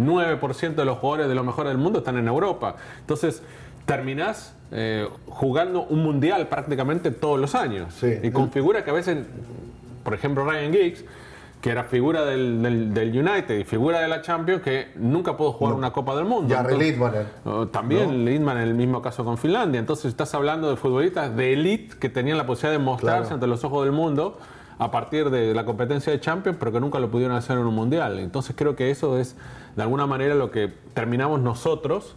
9% 0.00 0.74
de 0.74 0.84
los 0.84 0.98
jugadores 0.98 1.28
de 1.28 1.34
los 1.34 1.44
mejores 1.44 1.70
del 1.70 1.78
mundo 1.78 2.00
están 2.00 2.16
en 2.18 2.28
Europa. 2.28 2.76
Entonces, 3.00 3.42
terminás 3.86 4.54
eh, 4.70 5.08
jugando 5.26 5.82
un 5.84 6.02
mundial 6.02 6.46
prácticamente 6.48 7.10
todos 7.10 7.38
los 7.40 7.54
años. 7.54 7.94
Sí. 7.94 8.14
Y 8.22 8.30
con 8.30 8.50
figuras 8.50 8.84
que 8.84 8.90
a 8.90 8.94
veces, 8.94 9.18
por 10.04 10.14
ejemplo, 10.14 10.44
Ryan 10.44 10.72
Giggs, 10.72 11.04
que 11.60 11.70
era 11.70 11.82
figura 11.84 12.24
del, 12.24 12.62
del- 12.62 12.94
del 12.94 13.08
United 13.10 13.58
y 13.58 13.64
figura 13.64 14.00
de 14.00 14.06
la 14.08 14.22
Champions, 14.22 14.62
que 14.62 14.92
nunca 14.96 15.36
pudo 15.36 15.52
jugar 15.52 15.74
una 15.74 15.92
Copa 15.92 16.14
del 16.14 16.24
Mundo. 16.24 16.54
Oh, 17.44 17.66
También 17.66 18.24
Lindman 18.24 18.58
en 18.58 18.62
el 18.68 18.74
mismo 18.74 19.02
caso 19.02 19.24
con 19.24 19.38
Finlandia. 19.38 19.80
Entonces 19.80 20.06
estás 20.06 20.32
hablando 20.34 20.70
de 20.70 20.76
futbolistas 20.76 21.34
de 21.34 21.52
elite 21.54 21.96
que 21.98 22.08
tenían 22.08 22.38
la 22.38 22.46
posibilidad 22.46 22.78
de 22.78 22.84
mostrarse 22.84 23.20
Claro. 23.22 23.34
ante 23.34 23.46
los 23.48 23.64
ojos 23.64 23.82
del 23.84 23.92
mundo 23.92 24.38
a 24.78 24.92
partir 24.92 25.30
de 25.30 25.52
la 25.52 25.64
competencia 25.64 26.12
de 26.12 26.20
Champions, 26.20 26.56
pero 26.60 26.70
que 26.70 26.78
nunca 26.78 27.00
lo 27.00 27.10
pudieron 27.10 27.34
hacer 27.36 27.58
en 27.58 27.66
un 27.66 27.74
mundial. 27.74 28.20
Entonces 28.20 28.54
creo 28.56 28.76
que 28.76 28.92
eso 28.92 29.18
es 29.18 29.36
de 29.74 29.82
alguna 29.82 30.06
manera 30.06 30.36
lo 30.36 30.52
que 30.52 30.72
terminamos 30.94 31.40
nosotros 31.40 32.14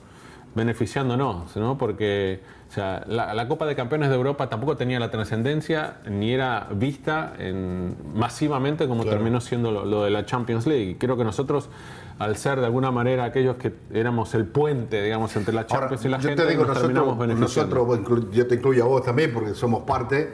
beneficiándonos, 0.53 1.55
¿no? 1.55 1.77
Porque 1.77 2.41
o 2.71 2.73
sea, 2.73 3.03
la, 3.05 3.33
la 3.33 3.49
Copa 3.49 3.65
de 3.65 3.75
Campeones 3.75 4.07
de 4.07 4.15
Europa 4.15 4.47
tampoco 4.47 4.77
tenía 4.77 4.97
la 4.97 5.11
trascendencia 5.11 5.95
ni 6.09 6.31
era 6.31 6.69
vista 6.73 7.33
en- 7.37 7.97
masivamente 8.15 8.87
como 8.87 9.03
terminó 9.03 9.41
siendo 9.41 9.71
lo, 9.73 9.83
lo 9.83 10.05
de 10.05 10.09
la 10.09 10.25
Champions 10.25 10.65
League. 10.65 10.91
Y 10.91 10.95
creo 10.95 11.17
que 11.17 11.25
nosotros, 11.25 11.69
al 12.17 12.37
ser 12.37 12.61
de 12.61 12.67
alguna 12.67 12.89
manera 12.89 13.25
aquellos 13.25 13.57
que 13.57 13.73
éramos 13.93 14.33
el 14.35 14.45
puente, 14.45 15.03
digamos, 15.03 15.35
entre 15.35 15.53
la 15.53 15.61
Ahora, 15.63 15.79
Champions 15.81 16.05
y 16.05 16.07
la 16.07 16.17
yo 16.19 16.29
gente, 16.29 16.43
te 16.45 16.49
digo, 16.49 16.63
nos 16.63 16.77
terminamos 16.79 17.17
nosotros, 17.17 17.27
beneficiando. 17.27 17.75
nosotros 17.75 18.27
yo 18.31 18.47
te 18.47 18.55
incluyo 18.55 18.83
a 18.85 18.87
vos 18.87 19.03
también, 19.03 19.33
porque 19.33 19.53
somos 19.53 19.83
parte, 19.83 20.31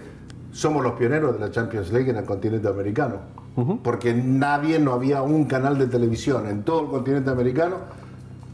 somos 0.52 0.84
los 0.84 0.91
pioneros 0.93 1.34
de 1.34 1.39
la 1.39 1.50
Champions 1.50 1.91
League 1.91 2.12
en 2.12 2.17
el 2.17 2.26
continente 2.26 2.67
americano. 2.67 3.15
Porque 3.84 4.13
nadie, 4.13 4.78
no 4.78 4.93
había 4.93 5.23
un 5.23 5.45
canal 5.45 5.80
de 5.80 5.88
televisión 5.88 6.47
en 6.47 6.62
todo 6.62 6.82
el 6.82 6.88
continente 6.89 7.32
americano 7.32 7.78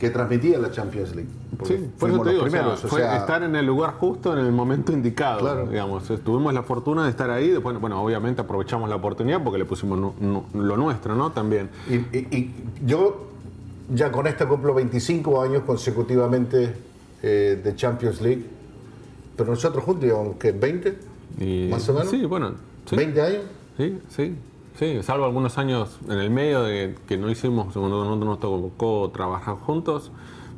que 0.03 0.09
transmitía 0.09 0.59
la 0.59 0.69
Champions 0.69 1.15
League. 1.15 1.29
Sí, 1.63 1.89
por 1.97 2.09
eso 2.09 2.21
te 2.23 2.31
digo, 2.31 2.43
o 2.43 2.49
sea, 2.49 2.59
primeros, 2.59 2.83
o 2.83 2.87
fue 2.89 2.99
sea, 2.99 3.15
estar 3.17 3.41
en 3.41 3.55
el 3.55 3.65
lugar 3.65 3.93
justo 3.93 4.33
en 4.37 4.45
el 4.45 4.51
momento 4.51 4.91
indicado. 4.91 5.39
Claro. 5.39 5.65
Digamos, 5.67 6.03
tuvimos 6.25 6.53
la 6.53 6.61
fortuna 6.63 7.05
de 7.05 7.09
estar 7.09 7.29
ahí. 7.29 7.47
Después, 7.49 7.79
bueno, 7.79 8.03
obviamente 8.03 8.41
aprovechamos 8.41 8.89
la 8.89 8.97
oportunidad 8.97 9.41
porque 9.41 9.59
le 9.59 9.63
pusimos 9.65 9.97
nu- 9.97 10.13
nu- 10.19 10.43
lo 10.53 10.75
nuestro, 10.75 11.15
¿no? 11.15 11.31
También. 11.31 11.69
Y, 11.89 11.95
y- 11.95 12.27
y 12.31 12.53
yo 12.85 13.27
ya 13.93 14.11
con 14.11 14.27
esto 14.27 14.45
cumplo 14.49 14.73
25 14.73 15.41
años 15.41 15.63
consecutivamente 15.65 16.73
eh, 17.21 17.61
de 17.63 17.75
Champions 17.77 18.19
League, 18.21 18.43
pero 19.37 19.51
nosotros 19.51 19.85
juntos 19.85 20.03
llevamos, 20.03 20.35
¿qué? 20.37 20.53
¿20? 20.53 20.95
Y- 21.39 21.69
¿Más 21.71 21.87
o 21.87 21.93
menos? 21.93 22.09
Sí, 22.09 22.25
bueno. 22.25 22.55
sí. 22.89 22.97
¿20 22.97 23.21
años? 23.21 23.41
Sí, 23.77 23.99
sí, 24.09 24.35
sí, 24.75 25.01
salvo 25.03 25.25
algunos 25.25 25.57
años 25.57 25.99
en 26.07 26.19
el 26.19 26.29
medio 26.29 26.63
de 26.63 26.95
que 27.07 27.17
no 27.17 27.29
hicimos, 27.29 27.73
cuando 27.73 28.03
no 28.03 28.15
nos 28.15 28.39
tocó 28.39 29.09
trabajar 29.13 29.55
juntos. 29.55 30.11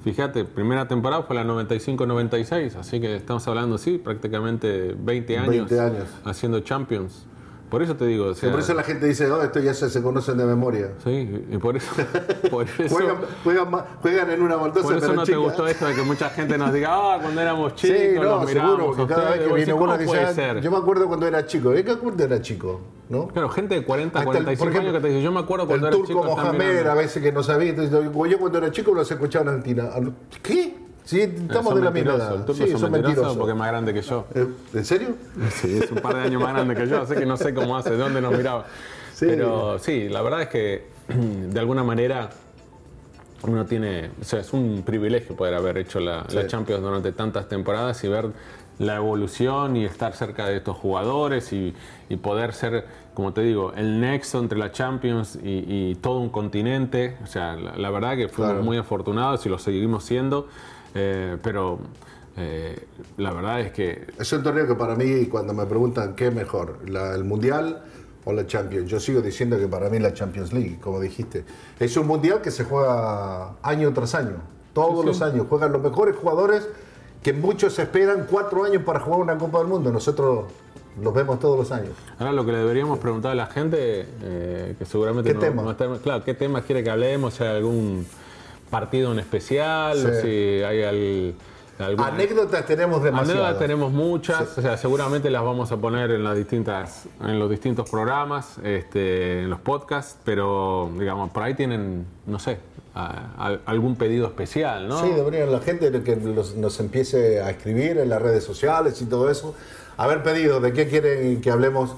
Fíjate, 0.03 0.45
primera 0.45 0.87
temporada 0.87 1.23
fue 1.23 1.35
la 1.35 1.43
95-96, 1.43 2.75
así 2.75 3.01
que 3.01 3.15
estamos 3.15 3.47
hablando, 3.47 3.79
sí, 3.79 3.97
prácticamente 3.97 4.95
20 4.97 5.37
años, 5.39 5.69
20 5.69 5.79
años. 5.79 6.07
haciendo 6.23 6.59
Champions. 6.59 7.25
Por 7.69 7.81
eso 7.81 7.95
te 7.95 8.05
digo, 8.05 8.27
o 8.27 8.33
sea, 8.35 8.51
por 8.51 8.59
eso 8.59 8.73
la 8.73 8.83
gente 8.83 9.07
dice, 9.07 9.27
no, 9.27 9.41
esto 9.41 9.59
ya 9.59 9.73
se, 9.73 9.89
se 9.89 10.01
conocen 10.01 10.37
de 10.37 10.45
memoria. 10.45 10.91
sí, 11.03 11.45
y 11.51 11.57
por 11.57 11.75
eso, 11.75 11.91
por 12.51 12.67
eso, 12.69 12.95
Juegan, 12.95 13.17
juegan, 13.43 13.67
juegan 14.01 14.29
en 14.31 14.41
una 14.43 14.55
baldosa, 14.55 14.83
por 14.83 14.93
eso 14.97 15.01
pero 15.01 15.13
no 15.15 15.21
te 15.23 15.31
chica. 15.31 15.37
gustó 15.39 15.67
esto 15.67 15.85
de 15.87 15.95
que 15.95 16.01
mucha 16.03 16.29
gente 16.29 16.57
nos 16.57 16.71
diga, 16.71 16.89
ah, 16.91 17.17
cuando 17.21 17.41
éramos 17.41 17.75
chicos, 17.75 17.97
Sí, 17.97 18.07
no, 18.15 18.23
los 18.23 18.49
seguro, 18.51 18.91
cada 18.93 19.03
ustedes". 19.03 19.39
vez 19.39 19.47
que 19.47 19.53
viene 19.55 19.73
uno 19.73 19.81
¿cómo 19.85 19.97
dice, 19.97 20.05
puede 20.09 20.23
"Ah, 20.25 20.33
ser? 20.33 20.61
yo 20.61 20.71
me 20.71 20.77
acuerdo 20.77 21.07
cuando 21.07 21.27
era 21.27 21.45
chico. 21.45 21.71
¿De 21.71 21.83
qué 21.83 21.95
cuando 21.97 22.23
era 22.23 22.41
chico? 22.41 22.81
¿No? 23.09 23.27
Claro, 23.27 23.49
gente 23.49 23.75
de 23.75 23.83
40, 23.83 24.19
Hasta 24.19 24.31
el- 24.31 24.35
45 24.37 24.59
por 24.63 24.67
ejemplo, 24.71 24.89
años 24.89 25.01
que 25.01 25.07
te 25.07 25.13
dice, 25.13 25.23
yo 25.23 25.31
me 25.31 25.39
acuerdo 25.39 25.67
cuando 25.67 25.87
el 25.87 25.93
era 25.93 25.97
turco 26.05 26.21
chico. 26.21 26.35
Mohamed, 26.35 26.67
mirando". 26.69 26.91
a 26.91 26.95
veces 26.95 27.21
que 27.23 27.31
no 27.31 27.43
sabía, 27.43 27.69
entonces 27.71 27.91
yo 27.91 28.25
yo 28.27 28.39
cuando 28.39 28.57
era 28.59 28.71
chico 28.71 28.93
los 28.93 29.09
escuchaba 29.11 29.43
en 29.43 29.49
Argentina. 29.57 29.89
¿Qué? 30.41 30.84
Sí, 31.05 31.21
estamos 31.21 31.65
Son 31.65 31.75
de 31.75 31.81
la 31.85 31.91
misma 31.91 32.13
edad. 32.15 32.35
El 32.35 32.45
turco 32.45 32.53
Sí, 32.53 32.71
son 32.71 32.91
mentirosos 32.91 32.91
mentirosos. 32.91 33.37
porque 33.37 33.51
es 33.51 33.57
más 33.57 33.67
grande 33.69 33.93
que 33.93 34.01
yo. 34.01 34.25
Eh, 34.33 34.47
¿En 34.73 34.85
serio? 34.85 35.09
Sí, 35.51 35.77
es 35.81 35.91
un 35.91 35.99
par 35.99 36.15
de 36.15 36.21
años 36.21 36.41
más 36.41 36.53
grande 36.53 36.75
que 36.75 36.87
yo, 36.87 37.01
así 37.01 37.13
que 37.15 37.25
no 37.25 37.37
sé 37.37 37.53
cómo 37.53 37.77
hace, 37.77 37.91
de 37.91 37.97
dónde 37.97 38.21
nos 38.21 38.35
miraba. 38.35 38.65
Sí. 39.13 39.27
Pero 39.29 39.77
sí, 39.79 40.09
la 40.09 40.21
verdad 40.21 40.41
es 40.41 40.47
que 40.49 40.87
de 41.49 41.59
alguna 41.59 41.83
manera 41.83 42.29
uno 43.43 43.65
tiene, 43.65 44.09
o 44.19 44.23
sea, 44.23 44.39
es 44.39 44.51
un 44.53 44.81
privilegio 44.85 45.35
poder 45.35 45.53
haber 45.53 45.77
hecho 45.77 45.99
la, 45.99 46.25
la 46.33 46.41
Sí. 46.41 46.47
Champions 46.47 46.81
durante 46.81 47.11
tantas 47.11 47.47
temporadas 47.47 48.03
y 48.03 48.07
ver 48.07 48.29
la 48.79 48.95
evolución 48.95 49.77
y 49.77 49.85
estar 49.85 50.13
cerca 50.15 50.47
de 50.47 50.57
estos 50.57 50.75
jugadores 50.75 51.53
y, 51.53 51.73
y 52.09 52.15
poder 52.17 52.53
ser, 52.53 52.85
como 53.13 53.31
te 53.31 53.41
digo, 53.41 53.71
el 53.77 54.01
nexo 54.01 54.39
entre 54.39 54.57
la 54.57 54.71
Champions 54.71 55.37
y, 55.41 55.91
y 55.91 55.95
todo 55.95 56.19
un 56.19 56.29
continente. 56.29 57.15
O 57.23 57.27
sea, 57.27 57.55
la, 57.55 57.77
la 57.77 57.89
verdad 57.91 58.17
que 58.17 58.27
fuimos 58.27 58.53
Claro. 58.53 58.65
muy 58.65 58.77
afortunados 58.77 59.45
y 59.45 59.49
lo 59.49 59.59
seguimos 59.59 60.03
siendo, 60.03 60.47
eh, 60.95 61.37
pero 61.43 61.77
eh, 62.37 62.87
la 63.17 63.31
verdad 63.31 63.61
es 63.61 63.71
que 63.71 64.07
Es 64.19 64.31
un 64.33 64.41
torneo 64.43 64.67
que 64.67 64.75
para 64.75 64.95
mí, 64.95 65.27
cuando 65.27 65.53
me 65.53 65.65
preguntan 65.65 66.15
qué 66.15 66.27
es 66.27 66.33
mejor, 66.33 66.79
la- 66.89 67.13
el 67.15 67.23
Mundial 67.23 67.83
o 68.25 68.33
la 68.33 68.47
Champions, 68.47 68.89
yo 68.89 68.99
sigo 68.99 69.21
diciendo 69.21 69.57
que 69.59 69.67
para 69.67 69.89
mí 69.89 69.99
la 69.99 70.13
Champions 70.13 70.51
League, 70.51 70.79
como 70.81 70.99
dijiste. 70.99 71.45
Es 71.79 71.95
un 71.95 72.07
Mundial 72.07 72.41
que 72.41 72.49
se 72.51 72.63
juega 72.63 73.51
año 73.61 73.93
tras 73.93 74.15
año, 74.15 74.37
todos 74.73 75.05
los 75.05 75.21
años. 75.21 75.45
Juegan 75.47 75.71
los 75.71 75.81
mejores 75.81 76.15
jugadores 76.15 76.67
que 77.21 77.33
muchos 77.33 77.77
esperan 77.79 78.25
cuatro 78.29 78.63
años 78.63 78.83
para 78.83 78.99
jugar 78.99 79.19
una 79.21 79.37
Copa 79.37 79.59
del 79.59 79.67
Mundo. 79.67 79.91
Nosotros 79.91 80.45
los 81.01 81.13
vemos 81.13 81.39
todos 81.39 81.57
los 81.57 81.71
años. 81.71 81.91
Ahora 82.19 82.31
lo 82.33 82.45
que 82.45 82.51
le 82.53 82.57
deberíamos 82.59 82.99
preguntar 82.99 83.31
a 83.31 83.35
la 83.35 83.47
gente, 83.47 84.07
eh, 84.23 84.75
que 84.77 84.85
seguramente 84.85 85.29
¿Qué 85.29 85.33
no- 85.35 85.39
tema? 85.41 85.61
no 85.61 85.71
está- 85.71 85.87
claro, 86.01 86.23
¿qué 86.23 86.33
temas 86.33 86.63
quiere 86.65 86.83
que 86.83 86.89
hablemos? 86.89 87.33
Si 87.35 87.43
hay 87.43 87.55
algún 87.57 88.05
partido 88.79 89.13
en 89.13 89.19
especial, 89.19 89.97
Sí. 89.97 90.21
si 90.21 90.63
hay 90.63 90.83
al- 90.83 91.33
alguna... 91.79 92.07
Anécdotas 92.07 92.65
tenemos 92.65 93.01
demasiadas. 93.01 93.31
Anécdotas 93.39 93.59
tenemos 93.59 93.91
muchas, 93.93 94.57
o 94.57 94.61
sea, 94.61 94.75
seguramente 94.77 95.29
las 95.29 95.43
vamos 95.43 95.71
a 95.71 95.77
poner 95.77 96.11
en 96.11 96.23
las 96.25 96.35
distintas, 96.35 97.05
en 97.21 97.39
los 97.39 97.49
distintos 97.49 97.89
programas, 97.89 98.57
este, 98.63 99.43
en 99.43 99.49
los 99.49 99.59
podcasts, 99.61 100.17
pero 100.25 100.89
digamos, 100.99 101.29
por 101.31 101.43
ahí 101.43 101.53
tienen, 101.53 102.05
no 102.27 102.37
sé, 102.37 102.57
a- 102.93 103.29
a- 103.37 103.59
algún 103.65 103.95
pedido 103.95 104.25
especial, 104.27 104.89
¿no? 104.89 105.01
Sí, 105.01 105.09
debería 105.09 105.45
la 105.45 105.61
gente 105.61 105.89
que 106.03 106.15
los- 106.17 106.55
nos 106.55 106.77
empiece 106.81 107.41
a 107.41 107.49
escribir 107.51 107.97
en 107.97 108.09
las 108.09 108.21
redes 108.21 108.43
sociales 108.43 109.01
y 109.01 109.05
todo 109.05 109.29
eso. 109.29 109.55
A 109.97 110.05
ver 110.07 110.21
pedido 110.21 110.59
de 110.59 110.73
qué 110.73 110.87
quieren 110.89 111.39
que 111.39 111.49
hablemos, 111.49 111.95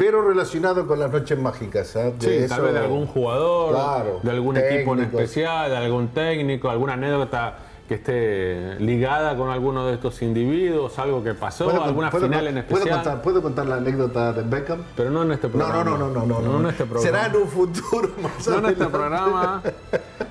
pero 0.00 0.22
relacionado 0.26 0.86
con 0.86 0.98
las 0.98 1.10
noches 1.12 1.38
mágicas. 1.38 1.94
¿eh? 1.94 2.14
Sí, 2.18 2.26
De 2.30 2.48
tal 2.48 2.56
eso- 2.60 2.62
vez 2.64 2.72
de 2.72 2.80
algún 2.80 3.06
jugador, 3.06 3.74
Claro, 3.74 4.20
de 4.22 4.30
algún 4.30 4.56
equipo 4.56 4.94
en 4.94 5.00
especial, 5.00 5.70
de 5.70 5.76
algún 5.76 6.08
técnico, 6.08 6.70
alguna 6.70 6.94
anécdota 6.94 7.58
que 7.90 7.96
esté 7.96 8.76
ligada 8.78 9.36
con 9.36 9.50
alguno 9.50 9.84
de 9.84 9.94
estos 9.94 10.22
individuos, 10.22 10.96
algo 11.00 11.24
que 11.24 11.34
pasó, 11.34 11.64
¿Puedo 11.64 11.82
alguna 11.82 12.08
puedo 12.08 12.26
final 12.26 12.46
en 12.46 12.62
¿puedo 12.62 12.76
especial. 12.84 13.02
contar, 13.02 13.22
¿Puedo 13.22 13.42
contar 13.42 13.66
la 13.66 13.76
anécdota 13.78 14.32
de 14.32 14.42
Beckham? 14.44 14.84
Pero 14.96 15.10
no 15.10 15.24
en 15.24 15.32
este 15.32 15.48
No, 15.48 15.54
programa. 15.54 15.82
no, 15.82 15.98
no, 15.98 16.08
no, 16.08 16.24
no, 16.24 16.40
no. 16.40 16.60
en 16.60 16.66
este 16.66 16.84
programa. 16.84 17.18
Será 17.18 17.26
en 17.26 17.42
un 17.42 17.48
futuro 17.48 18.10
más 18.22 18.46
No 18.46 18.58
en 18.58 18.66
este 18.66 18.86
programa. 18.86 19.62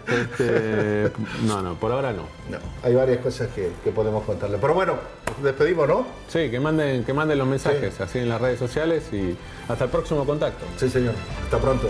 Este, 0.09 1.11
no, 1.45 1.61
no, 1.61 1.75
por 1.75 1.91
ahora 1.91 2.11
no. 2.11 2.23
No, 2.49 2.57
hay 2.81 2.95
varias 2.95 3.19
cosas 3.19 3.49
que, 3.49 3.69
que 3.83 3.91
podemos 3.91 4.23
contarle. 4.23 4.57
Pero 4.59 4.73
bueno, 4.73 4.93
nos 5.35 5.43
despedimos, 5.43 5.87
¿no? 5.87 6.03
Sí, 6.27 6.49
que 6.49 6.59
manden, 6.59 7.03
que 7.03 7.13
manden 7.13 7.37
los 7.37 7.47
mensajes 7.47 8.01
así 8.01 8.17
en 8.17 8.27
las 8.29 8.41
redes 8.41 8.57
sociales 8.57 9.03
y 9.13 9.37
hasta 9.67 9.83
el 9.83 9.91
próximo 9.91 10.25
contacto. 10.25 10.65
Sí, 10.77 10.89
señor. 10.89 11.13
Hasta 11.43 11.59
pronto. 11.59 11.89